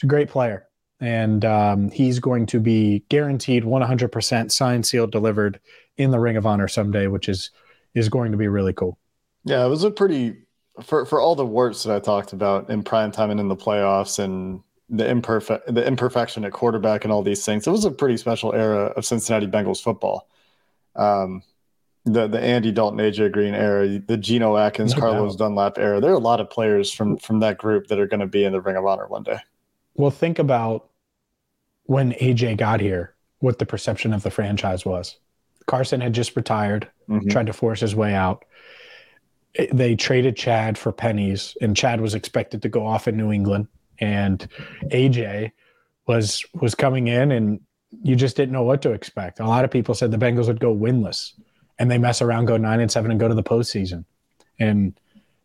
He's 0.00 0.06
a 0.06 0.08
great 0.08 0.30
player. 0.30 0.66
And 1.00 1.44
um, 1.44 1.90
he's 1.90 2.18
going 2.18 2.46
to 2.46 2.60
be 2.60 3.04
guaranteed 3.08 3.64
100% 3.64 4.50
signed, 4.50 4.86
sealed, 4.86 5.12
delivered 5.12 5.60
in 5.96 6.10
the 6.10 6.18
Ring 6.18 6.36
of 6.36 6.46
Honor 6.46 6.68
someday, 6.68 7.06
which 7.06 7.28
is 7.28 7.50
is 7.94 8.08
going 8.08 8.30
to 8.30 8.38
be 8.38 8.46
really 8.46 8.72
cool. 8.72 8.98
Yeah, 9.44 9.64
it 9.64 9.68
was 9.68 9.82
a 9.84 9.90
pretty 9.90 10.36
for 10.82 11.04
for 11.04 11.20
all 11.20 11.34
the 11.34 11.44
warts 11.44 11.82
that 11.84 11.94
I 11.94 12.00
talked 12.00 12.32
about 12.32 12.70
in 12.70 12.82
prime 12.82 13.10
time 13.10 13.30
and 13.30 13.40
in 13.40 13.48
the 13.48 13.56
playoffs 13.56 14.18
and 14.18 14.62
the 14.88 15.08
imperfect 15.08 15.72
the 15.74 15.86
imperfection 15.86 16.44
at 16.44 16.52
quarterback 16.52 17.04
and 17.04 17.12
all 17.12 17.22
these 17.22 17.44
things. 17.44 17.66
It 17.66 17.70
was 17.70 17.84
a 17.84 17.90
pretty 17.90 18.16
special 18.16 18.54
era 18.54 18.86
of 18.96 19.04
Cincinnati 19.04 19.46
Bengals 19.46 19.82
football. 19.82 20.28
Um, 20.96 21.42
the 22.04 22.26
the 22.26 22.40
Andy 22.40 22.72
Dalton, 22.72 22.98
AJ 22.98 23.32
Green 23.32 23.54
era, 23.54 23.98
the 23.98 24.16
Geno 24.16 24.56
Atkins, 24.56 24.94
no 24.94 25.00
Carlos. 25.00 25.36
Dunlap 25.36 25.78
era. 25.78 26.00
There 26.00 26.10
are 26.10 26.14
a 26.14 26.18
lot 26.18 26.40
of 26.40 26.50
players 26.50 26.92
from 26.92 27.16
from 27.16 27.40
that 27.40 27.58
group 27.58 27.88
that 27.88 27.98
are 27.98 28.06
going 28.06 28.20
to 28.20 28.26
be 28.26 28.44
in 28.44 28.52
the 28.52 28.60
Ring 28.60 28.76
of 28.76 28.86
Honor 28.86 29.06
one 29.06 29.22
day. 29.22 29.38
Well, 30.00 30.10
think 30.10 30.38
about 30.38 30.88
when 31.84 32.12
AJ 32.12 32.56
got 32.56 32.80
here, 32.80 33.14
what 33.38 33.58
the 33.58 33.66
perception 33.66 34.12
of 34.12 34.22
the 34.22 34.30
franchise 34.30 34.84
was. 34.84 35.18
Carson 35.66 36.00
had 36.00 36.12
just 36.12 36.36
retired, 36.36 36.88
mm-hmm. 37.08 37.28
tried 37.28 37.46
to 37.46 37.52
force 37.52 37.80
his 37.80 37.94
way 37.94 38.14
out 38.14 38.44
they 39.72 39.96
traded 39.96 40.36
Chad 40.36 40.78
for 40.78 40.92
pennies, 40.92 41.56
and 41.60 41.76
Chad 41.76 42.00
was 42.00 42.14
expected 42.14 42.62
to 42.62 42.68
go 42.68 42.86
off 42.86 43.08
in 43.08 43.16
New 43.16 43.32
England, 43.32 43.66
and 43.98 44.46
AJ 44.90 45.52
was 46.06 46.44
was 46.54 46.74
coming 46.74 47.08
in, 47.08 47.32
and 47.32 47.60
you 48.02 48.14
just 48.14 48.36
didn't 48.36 48.52
know 48.52 48.62
what 48.62 48.82
to 48.82 48.92
expect. 48.92 49.40
A 49.40 49.46
lot 49.46 49.64
of 49.64 49.70
people 49.70 49.94
said 49.94 50.10
the 50.10 50.18
Bengals 50.18 50.46
would 50.46 50.60
go 50.60 50.74
winless, 50.74 51.32
and 51.78 51.90
they 51.90 51.98
mess 51.98 52.22
around, 52.22 52.46
go 52.46 52.56
nine 52.56 52.80
and 52.80 52.90
seven, 52.90 53.10
and 53.10 53.18
go 53.18 53.28
to 53.28 53.34
the 53.34 53.42
postseason, 53.42 54.04
and 54.58 54.98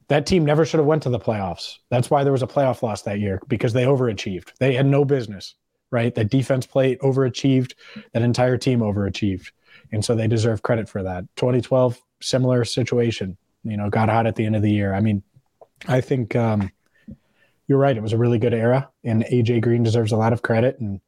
that 0.08 0.26
team 0.26 0.46
never 0.46 0.66
should 0.66 0.80
have 0.80 0.88
went 0.88 1.04
to 1.04 1.10
the 1.10 1.20
playoffs. 1.20 1.78
That's 1.90 2.10
why 2.10 2.24
there 2.24 2.32
was 2.32 2.44
a 2.44 2.48
playoff 2.48 2.82
loss 2.82 3.04
that 3.04 3.20
year 3.20 3.42
because 3.48 3.74
they 3.74 3.84
overachieved. 3.84 4.52
They 4.60 4.74
had 4.74 4.86
no 4.86 5.06
business, 5.06 5.56
right? 5.92 6.14
That 6.14 6.30
defense 6.30 6.66
played 6.66 7.00
overachieved. 7.00 7.74
That 8.14 8.22
entire 8.22 8.58
team 8.58 8.80
overachieved, 8.80 9.52
and 9.92 10.04
so 10.04 10.16
they 10.16 10.28
deserve 10.28 10.64
credit 10.64 10.90
for 10.90 11.04
that. 11.04 11.26
2012, 11.36 12.00
similar 12.22 12.66
situation 12.66 13.38
you 13.66 13.78
know, 13.78 13.90
got 13.90 14.10
hot 14.10 14.28
at 14.28 14.36
the 14.36 14.46
end 14.46 14.56
of 14.56 14.62
the 14.62 14.72
year. 14.72 14.94
I 14.94 15.02
mean, 15.02 15.24
I 15.88 16.00
think 16.00 16.36
um, 16.36 16.72
you're 17.68 17.80
right. 17.80 17.98
It 17.98 18.04
was 18.04 18.14
a 18.14 18.18
really 18.18 18.38
good 18.38 18.54
era, 18.54 18.90
and 19.04 19.26
AJ 19.26 19.62
Green 19.62 19.84
deserves 19.84 20.12
a 20.12 20.18
lot 20.18 20.34
of 20.34 20.44
credit. 20.44 20.80
And 20.80 21.02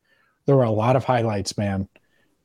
there 0.46 0.56
were 0.56 0.64
a 0.64 0.72
lot 0.72 0.96
of 0.96 1.06
highlights, 1.06 1.58
man, 1.58 1.88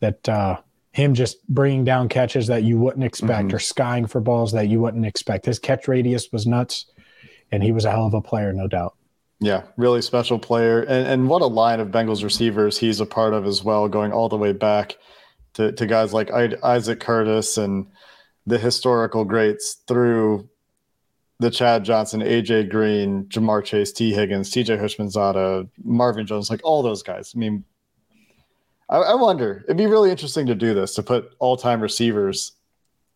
that 0.00 0.28
uh, 0.28 0.60
him 0.92 1.14
just 1.14 1.46
bringing 1.48 1.84
down 1.84 2.08
catches 2.08 2.46
that 2.46 2.62
you 2.62 2.78
wouldn't 2.78 3.04
expect 3.04 3.48
mm-hmm. 3.48 3.56
or 3.56 3.58
skying 3.58 4.06
for 4.06 4.20
balls 4.20 4.52
that 4.52 4.68
you 4.68 4.80
wouldn't 4.80 5.06
expect. 5.06 5.46
His 5.46 5.58
catch 5.58 5.88
radius 5.88 6.30
was 6.32 6.46
nuts, 6.46 6.86
and 7.50 7.62
he 7.62 7.72
was 7.72 7.84
a 7.84 7.90
hell 7.90 8.06
of 8.06 8.14
a 8.14 8.20
player, 8.20 8.52
no 8.52 8.68
doubt. 8.68 8.94
Yeah, 9.40 9.62
really 9.76 10.02
special 10.02 10.38
player. 10.38 10.82
And, 10.82 11.08
and 11.08 11.28
what 11.28 11.42
a 11.42 11.46
line 11.46 11.80
of 11.80 11.88
Bengals 11.88 12.22
receivers 12.22 12.78
he's 12.78 13.00
a 13.00 13.06
part 13.06 13.34
of 13.34 13.44
as 13.44 13.64
well, 13.64 13.88
going 13.88 14.12
all 14.12 14.28
the 14.28 14.36
way 14.36 14.52
back 14.52 14.96
to, 15.54 15.72
to 15.72 15.86
guys 15.86 16.12
like 16.12 16.30
Isaac 16.30 17.00
Curtis 17.00 17.58
and– 17.58 17.88
the 18.46 18.58
historical 18.58 19.24
greats 19.24 19.74
through 19.86 20.48
the 21.38 21.50
Chad 21.50 21.84
Johnson, 21.84 22.20
AJ 22.20 22.70
Green, 22.70 23.24
Ja'Marr 23.24 23.64
Chase, 23.64 23.92
Tee 23.92 24.12
Higgins, 24.12 24.50
TJ 24.50 24.80
Houshmandzadeh, 24.80 25.68
Marvin 25.82 26.26
Jones, 26.26 26.50
like 26.50 26.60
all 26.62 26.82
those 26.82 27.02
guys. 27.02 27.32
I 27.34 27.38
mean, 27.38 27.64
I, 28.92 28.98
I 28.98 29.14
wonder, 29.14 29.62
it'd 29.64 29.78
be 29.78 29.86
really 29.86 30.10
interesting 30.10 30.46
to 30.46 30.54
do 30.54 30.74
this 30.74 30.94
to 30.96 31.02
put 31.02 31.32
all 31.38 31.56
time 31.56 31.80
receivers 31.80 32.52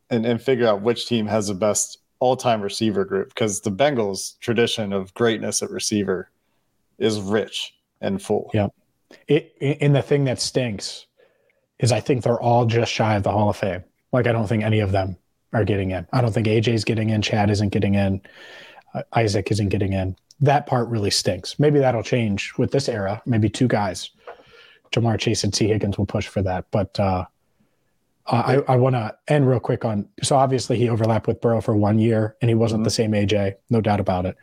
and, 0.09 0.25
and 0.25 0.41
figure 0.41 0.67
out 0.67 0.81
which 0.81 1.07
team 1.07 1.27
has 1.27 1.49
the 1.49 1.55
best 1.55 1.99
all 2.19 2.37
time 2.37 2.63
receiver 2.63 3.05
group 3.05 3.29
because 3.29 3.61
the 3.61 3.71
Bengals' 3.71 4.39
tradition 4.41 4.93
of 4.93 5.13
greatness 5.15 5.63
at 5.63 5.71
receiver 5.71 6.31
is 6.99 7.21
rich 7.21 7.75
and 8.01 8.23
full. 8.23 8.51
Yeah. 8.55 8.69
It, 9.29 9.55
and 9.61 9.95
the 9.95 10.03
thing 10.03 10.25
that 10.25 10.41
stinks 10.41 11.07
is 11.79 11.93
I 11.93 12.01
think 12.01 12.25
they're 12.25 12.41
all 12.41 12.65
just 12.65 12.91
shy 12.91 13.15
of 13.15 13.23
the 13.23 13.31
Hall 13.31 13.51
of 13.51 13.57
Fame. 13.57 13.85
Like 14.13 14.27
I 14.27 14.33
don't 14.33 14.47
think 14.47 14.65
any 14.65 14.81
of 14.81 14.93
them 14.93 15.17
are 15.53 15.65
getting 15.65 15.91
in. 15.91 16.07
I 16.13 16.23
don't 16.23 16.33
think 16.33 16.47
AJ's 16.47 16.85
getting 16.85 17.11
in. 17.11 17.21
Chad 17.21 17.51
isn't 17.51 17.69
getting 17.69 17.95
in. 17.95 18.23
Uh, 18.95 19.03
Isaac 19.13 19.51
isn't 19.51 19.69
getting 19.69 19.93
in. 19.93 20.17
That 20.41 20.67
part 20.67 20.89
really 20.89 21.11
stinks. 21.11 21.59
Maybe 21.59 21.79
that'll 21.79 22.03
change 22.03 22.55
with 22.57 22.71
this 22.71 22.89
era. 22.89 23.23
Maybe 23.27 23.51
two 23.51 23.69
guys, 23.69 24.11
Ja'Marr 24.93 25.19
Chase 25.19 25.45
and 25.45 25.53
Tee 25.53 25.69
Higgins, 25.69 25.99
will 25.99 26.07
push 26.07 26.27
for 26.27 26.43
that. 26.43 26.67
But 26.71 26.99
uh, 26.99 27.27
I, 28.27 28.57
I 28.69 28.77
want 28.77 28.95
to 28.95 29.17
end 29.29 29.49
real 29.49 29.61
quick 29.61 29.85
on. 29.85 30.09
So 30.23 30.37
obviously 30.37 30.77
he 30.77 30.89
overlapped 30.89 31.27
with 31.27 31.41
Burrow 31.41 31.61
for 31.61 31.77
one 31.77 31.99
year, 31.99 32.37
and 32.41 32.49
he 32.49 32.55
wasn't 32.55 32.81
mm-hmm. 32.81 32.85
the 32.85 32.91
same 32.91 33.13
AJ, 33.13 33.55
no 33.71 33.81
doubt 33.81 34.01
about 34.01 34.27
it. 34.27 34.37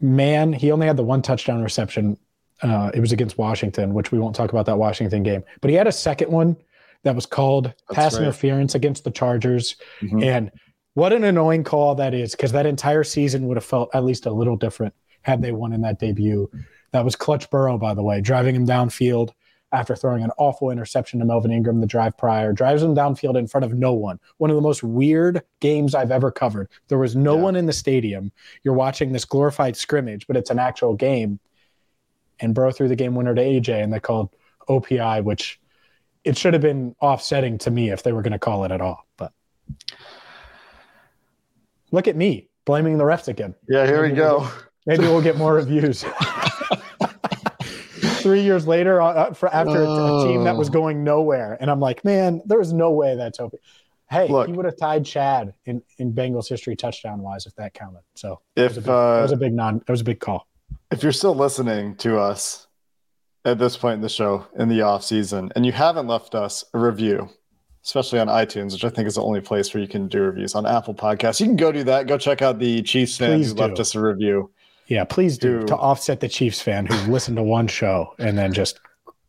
Man, 0.00 0.52
he 0.52 0.70
only 0.70 0.86
had 0.86 0.96
the 0.96 1.04
one 1.04 1.22
touchdown 1.22 1.62
reception. 1.62 2.18
Uh, 2.62 2.90
it 2.92 3.00
was 3.00 3.12
against 3.12 3.38
Washington, 3.38 3.94
which 3.94 4.10
we 4.10 4.18
won't 4.18 4.34
talk 4.34 4.50
about 4.50 4.66
that 4.66 4.78
Washington 4.78 5.22
game. 5.22 5.44
But 5.60 5.70
he 5.70 5.76
had 5.76 5.86
a 5.86 5.92
second 5.92 6.30
one 6.30 6.56
that 7.04 7.14
was 7.14 7.26
called 7.26 7.66
That's 7.66 7.94
pass 7.94 8.14
right. 8.14 8.22
interference 8.22 8.74
against 8.74 9.04
the 9.04 9.10
Chargers. 9.10 9.76
Mm-hmm. 10.00 10.22
And 10.22 10.50
what 10.94 11.12
an 11.12 11.22
annoying 11.22 11.62
call 11.62 11.94
that 11.96 12.14
is 12.14 12.32
because 12.32 12.52
that 12.52 12.66
entire 12.66 13.04
season 13.04 13.46
would 13.46 13.56
have 13.56 13.64
felt 13.64 13.90
at 13.94 14.04
least 14.04 14.26
a 14.26 14.32
little 14.32 14.56
different 14.56 14.94
had 15.22 15.42
they 15.42 15.52
won 15.52 15.72
in 15.72 15.82
that 15.82 16.00
debut. 16.00 16.50
That 16.92 17.04
was 17.04 17.16
Clutch 17.16 17.50
Burrow, 17.50 17.78
by 17.78 17.94
the 17.94 18.02
way, 18.02 18.20
driving 18.20 18.54
him 18.54 18.66
downfield 18.66 19.32
after 19.72 19.94
throwing 19.94 20.22
an 20.22 20.30
awful 20.38 20.70
interception 20.70 21.18
to 21.20 21.26
Melvin 21.26 21.50
Ingram 21.50 21.80
the 21.80 21.86
drive 21.86 22.16
prior, 22.16 22.52
drives 22.52 22.82
him 22.82 22.94
downfield 22.94 23.38
in 23.38 23.46
front 23.46 23.64
of 23.64 23.74
no 23.74 23.92
one. 23.92 24.18
One 24.38 24.50
of 24.50 24.56
the 24.56 24.62
most 24.62 24.82
weird 24.82 25.42
games 25.60 25.94
I've 25.94 26.10
ever 26.10 26.30
covered. 26.30 26.68
There 26.88 26.98
was 26.98 27.14
no 27.14 27.36
yeah. 27.36 27.42
one 27.42 27.56
in 27.56 27.66
the 27.66 27.72
stadium. 27.72 28.32
You're 28.62 28.74
watching 28.74 29.12
this 29.12 29.24
glorified 29.24 29.76
scrimmage, 29.76 30.26
but 30.26 30.36
it's 30.36 30.50
an 30.50 30.58
actual 30.58 30.94
game. 30.94 31.38
And 32.40 32.54
Burrow 32.54 32.70
threw 32.70 32.88
the 32.88 32.96
game 32.96 33.14
winner 33.14 33.34
to 33.34 33.42
AJ, 33.42 33.82
and 33.82 33.92
they 33.92 34.00
called 34.00 34.30
OPI, 34.68 35.22
which 35.22 35.60
it 36.24 36.36
should 36.38 36.54
have 36.54 36.62
been 36.62 36.94
offsetting 37.00 37.58
to 37.58 37.70
me 37.70 37.90
if 37.90 38.02
they 38.02 38.12
were 38.12 38.22
going 38.22 38.32
to 38.32 38.38
call 38.38 38.64
it 38.64 38.70
at 38.70 38.80
all. 38.80 39.06
But 39.16 39.32
look 41.90 42.08
at 42.08 42.16
me 42.16 42.48
blaming 42.64 42.96
the 42.96 43.04
refs 43.04 43.28
again. 43.28 43.54
Yeah, 43.68 43.86
here 43.86 44.02
we 44.02 44.12
go. 44.12 44.48
Maybe 44.86 45.02
we'll 45.02 45.22
get 45.22 45.36
more 45.36 45.54
reviews. 45.54 46.04
three 48.28 48.42
years 48.42 48.66
later 48.66 49.00
uh, 49.00 49.32
for 49.32 49.48
after 49.54 49.82
a, 49.82 49.90
a 49.90 50.24
team 50.26 50.44
that 50.44 50.54
was 50.56 50.68
Oh. 50.68 50.72
going 50.72 51.02
nowhere, 51.02 51.56
and 51.60 51.70
I'm 51.70 51.80
like, 51.80 52.04
man, 52.04 52.42
there's 52.44 52.72
no 52.74 52.90
way 52.90 53.16
that's 53.16 53.40
open. 53.40 53.58
Hey, 54.10 54.28
Look. 54.28 54.46
he 54.48 54.52
would 54.52 54.64
have 54.66 54.76
tied 54.76 55.04
Chad 55.06 55.54
in, 55.66 55.82
in 55.98 56.12
Bengals 56.12 56.48
history 56.48 56.76
touchdown 56.76 57.20
wise 57.20 57.46
if 57.46 57.54
that 57.56 57.72
counted. 57.74 58.00
So 58.14 58.40
that 58.56 58.64
was 58.68 58.76
a 58.76 58.80
If 58.80 58.84
big, 58.84 58.84
that 58.84 59.22
was 59.22 59.32
uh, 59.32 59.36
a 59.36 59.38
big 59.38 59.52
non. 59.54 59.78
That 59.86 59.90
was 59.90 60.00
a 60.02 60.04
big 60.04 60.20
call. 60.20 60.46
if 60.90 61.02
you're 61.02 61.12
still 61.12 61.34
listening 61.34 61.94
to 61.96 62.18
us 62.18 62.66
at 63.44 63.58
this 63.58 63.76
point 63.76 63.94
in 63.94 64.00
the 64.02 64.08
show 64.10 64.46
in 64.58 64.68
the 64.68 64.82
off 64.82 65.04
season, 65.04 65.50
and 65.56 65.64
you 65.64 65.72
haven't 65.72 66.06
left 66.06 66.34
us 66.34 66.64
a 66.74 66.78
review, 66.78 67.28
especially 67.84 68.18
on 68.18 68.26
iTunes, 68.28 68.72
which 68.72 68.84
I 68.84 68.90
think 68.90 69.08
is 69.08 69.14
the 69.14 69.22
only 69.22 69.40
place 69.40 69.72
where 69.72 69.82
you 69.82 69.88
can 69.88 70.08
do 70.08 70.20
reviews 70.20 70.54
on 70.54 70.66
Apple 70.66 70.94
Podcasts, 70.94 71.40
you 71.40 71.46
can 71.46 71.56
go 71.56 71.72
do 71.72 71.84
that. 71.84 72.06
Go 72.06 72.18
check 72.18 72.42
out 72.42 72.58
the 72.58 72.82
Chiefs 72.82 73.16
fan 73.16 73.38
Please 73.38 73.52
who 73.52 73.56
left 73.58 73.78
us 73.78 73.94
a 73.94 74.00
review. 74.00 74.50
Yeah, 74.88 75.04
please 75.04 75.38
do 75.38 75.62
to 75.64 75.76
offset 75.76 76.20
the 76.20 76.28
Chiefs 76.28 76.60
fan 76.60 76.86
who 76.86 77.12
listened 77.12 77.36
to 77.36 77.42
one 77.42 77.68
show 77.68 78.14
and 78.18 78.36
then 78.36 78.52
just 78.52 78.80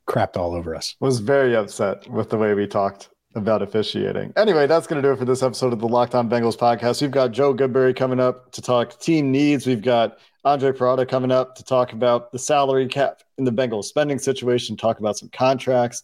crapped 0.07 0.37
all 0.37 0.55
over 0.55 0.75
us. 0.75 0.95
was 0.99 1.19
very 1.19 1.55
upset 1.55 2.09
with 2.09 2.29
the 2.29 2.37
way 2.37 2.53
we 2.53 2.65
talked 2.65 3.09
about 3.35 3.61
officiating. 3.61 4.33
Anyway, 4.37 4.65
that's 4.65 4.87
going 4.87 5.01
to 5.01 5.07
do 5.07 5.13
it 5.13 5.19
for 5.19 5.25
this 5.25 5.43
episode 5.43 5.71
of 5.71 5.79
the 5.79 5.87
Locked 5.87 6.15
On 6.15 6.29
Bengals 6.29 6.57
podcast. 6.57 7.01
We've 7.01 7.11
got 7.11 7.31
Joe 7.31 7.53
Goodberry 7.53 7.95
coming 7.95 8.19
up 8.19 8.51
to 8.53 8.61
talk 8.61 8.99
team 8.99 9.31
needs. 9.31 9.67
We've 9.67 9.81
got 9.81 10.17
Andre 10.45 10.71
Parada 10.71 11.07
coming 11.07 11.31
up 11.31 11.55
to 11.55 11.63
talk 11.63 11.93
about 11.93 12.31
the 12.31 12.39
salary 12.39 12.87
cap 12.87 13.21
in 13.37 13.43
the 13.43 13.51
Bengals 13.51 13.85
spending 13.85 14.17
situation, 14.17 14.75
talk 14.75 14.99
about 14.99 15.17
some 15.17 15.29
contracts. 15.29 16.03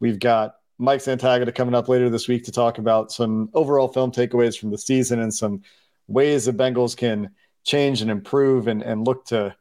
We've 0.00 0.18
got 0.18 0.56
Mike 0.78 1.00
Santagata 1.00 1.54
coming 1.54 1.74
up 1.74 1.88
later 1.88 2.10
this 2.10 2.28
week 2.28 2.44
to 2.44 2.52
talk 2.52 2.76
about 2.78 3.10
some 3.10 3.48
overall 3.54 3.88
film 3.88 4.10
takeaways 4.12 4.58
from 4.58 4.70
the 4.70 4.78
season 4.78 5.20
and 5.20 5.32
some 5.32 5.62
ways 6.08 6.44
the 6.44 6.52
Bengals 6.52 6.96
can 6.96 7.30
change 7.66 8.00
and 8.00 8.10
improve 8.10 8.68
and, 8.68 8.82
and 8.82 9.04
look 9.04 9.26
to 9.26 9.54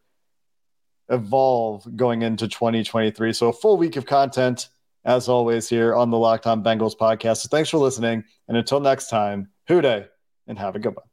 evolve 1.10 1.86
going 1.96 2.22
into 2.22 2.48
2023. 2.48 3.34
So 3.34 3.50
a 3.50 3.54
full 3.54 3.78
week 3.78 3.96
of 3.96 4.06
content 4.06 4.70
as 5.04 5.28
always 5.28 5.68
here 5.68 5.94
on 5.94 6.10
the 6.10 6.18
Locked 6.18 6.48
On 6.48 6.64
Bengals 6.64 6.96
podcast. 6.96 7.38
So 7.38 7.50
thanks 7.50 7.70
for 7.70 7.78
listening. 7.78 8.24
And 8.48 8.58
until 8.58 8.80
next 8.80 9.10
time, 9.10 9.50
Who 9.68 9.82
Dey 9.82 10.08
and 10.48 10.58
have 10.58 10.76
a 10.76 10.80
good 10.80 10.96
one. 10.96 11.06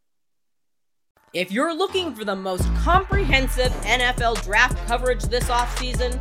If 1.35 1.50
you're 1.50 1.74
looking 1.74 2.14
for 2.14 2.24
the 2.24 2.37
most 2.37 2.64
comprehensive 2.76 3.72
NFL 3.85 4.44
draft 4.44 4.87
coverage 4.87 5.22
this 5.24 5.44
offseason, 5.44 6.20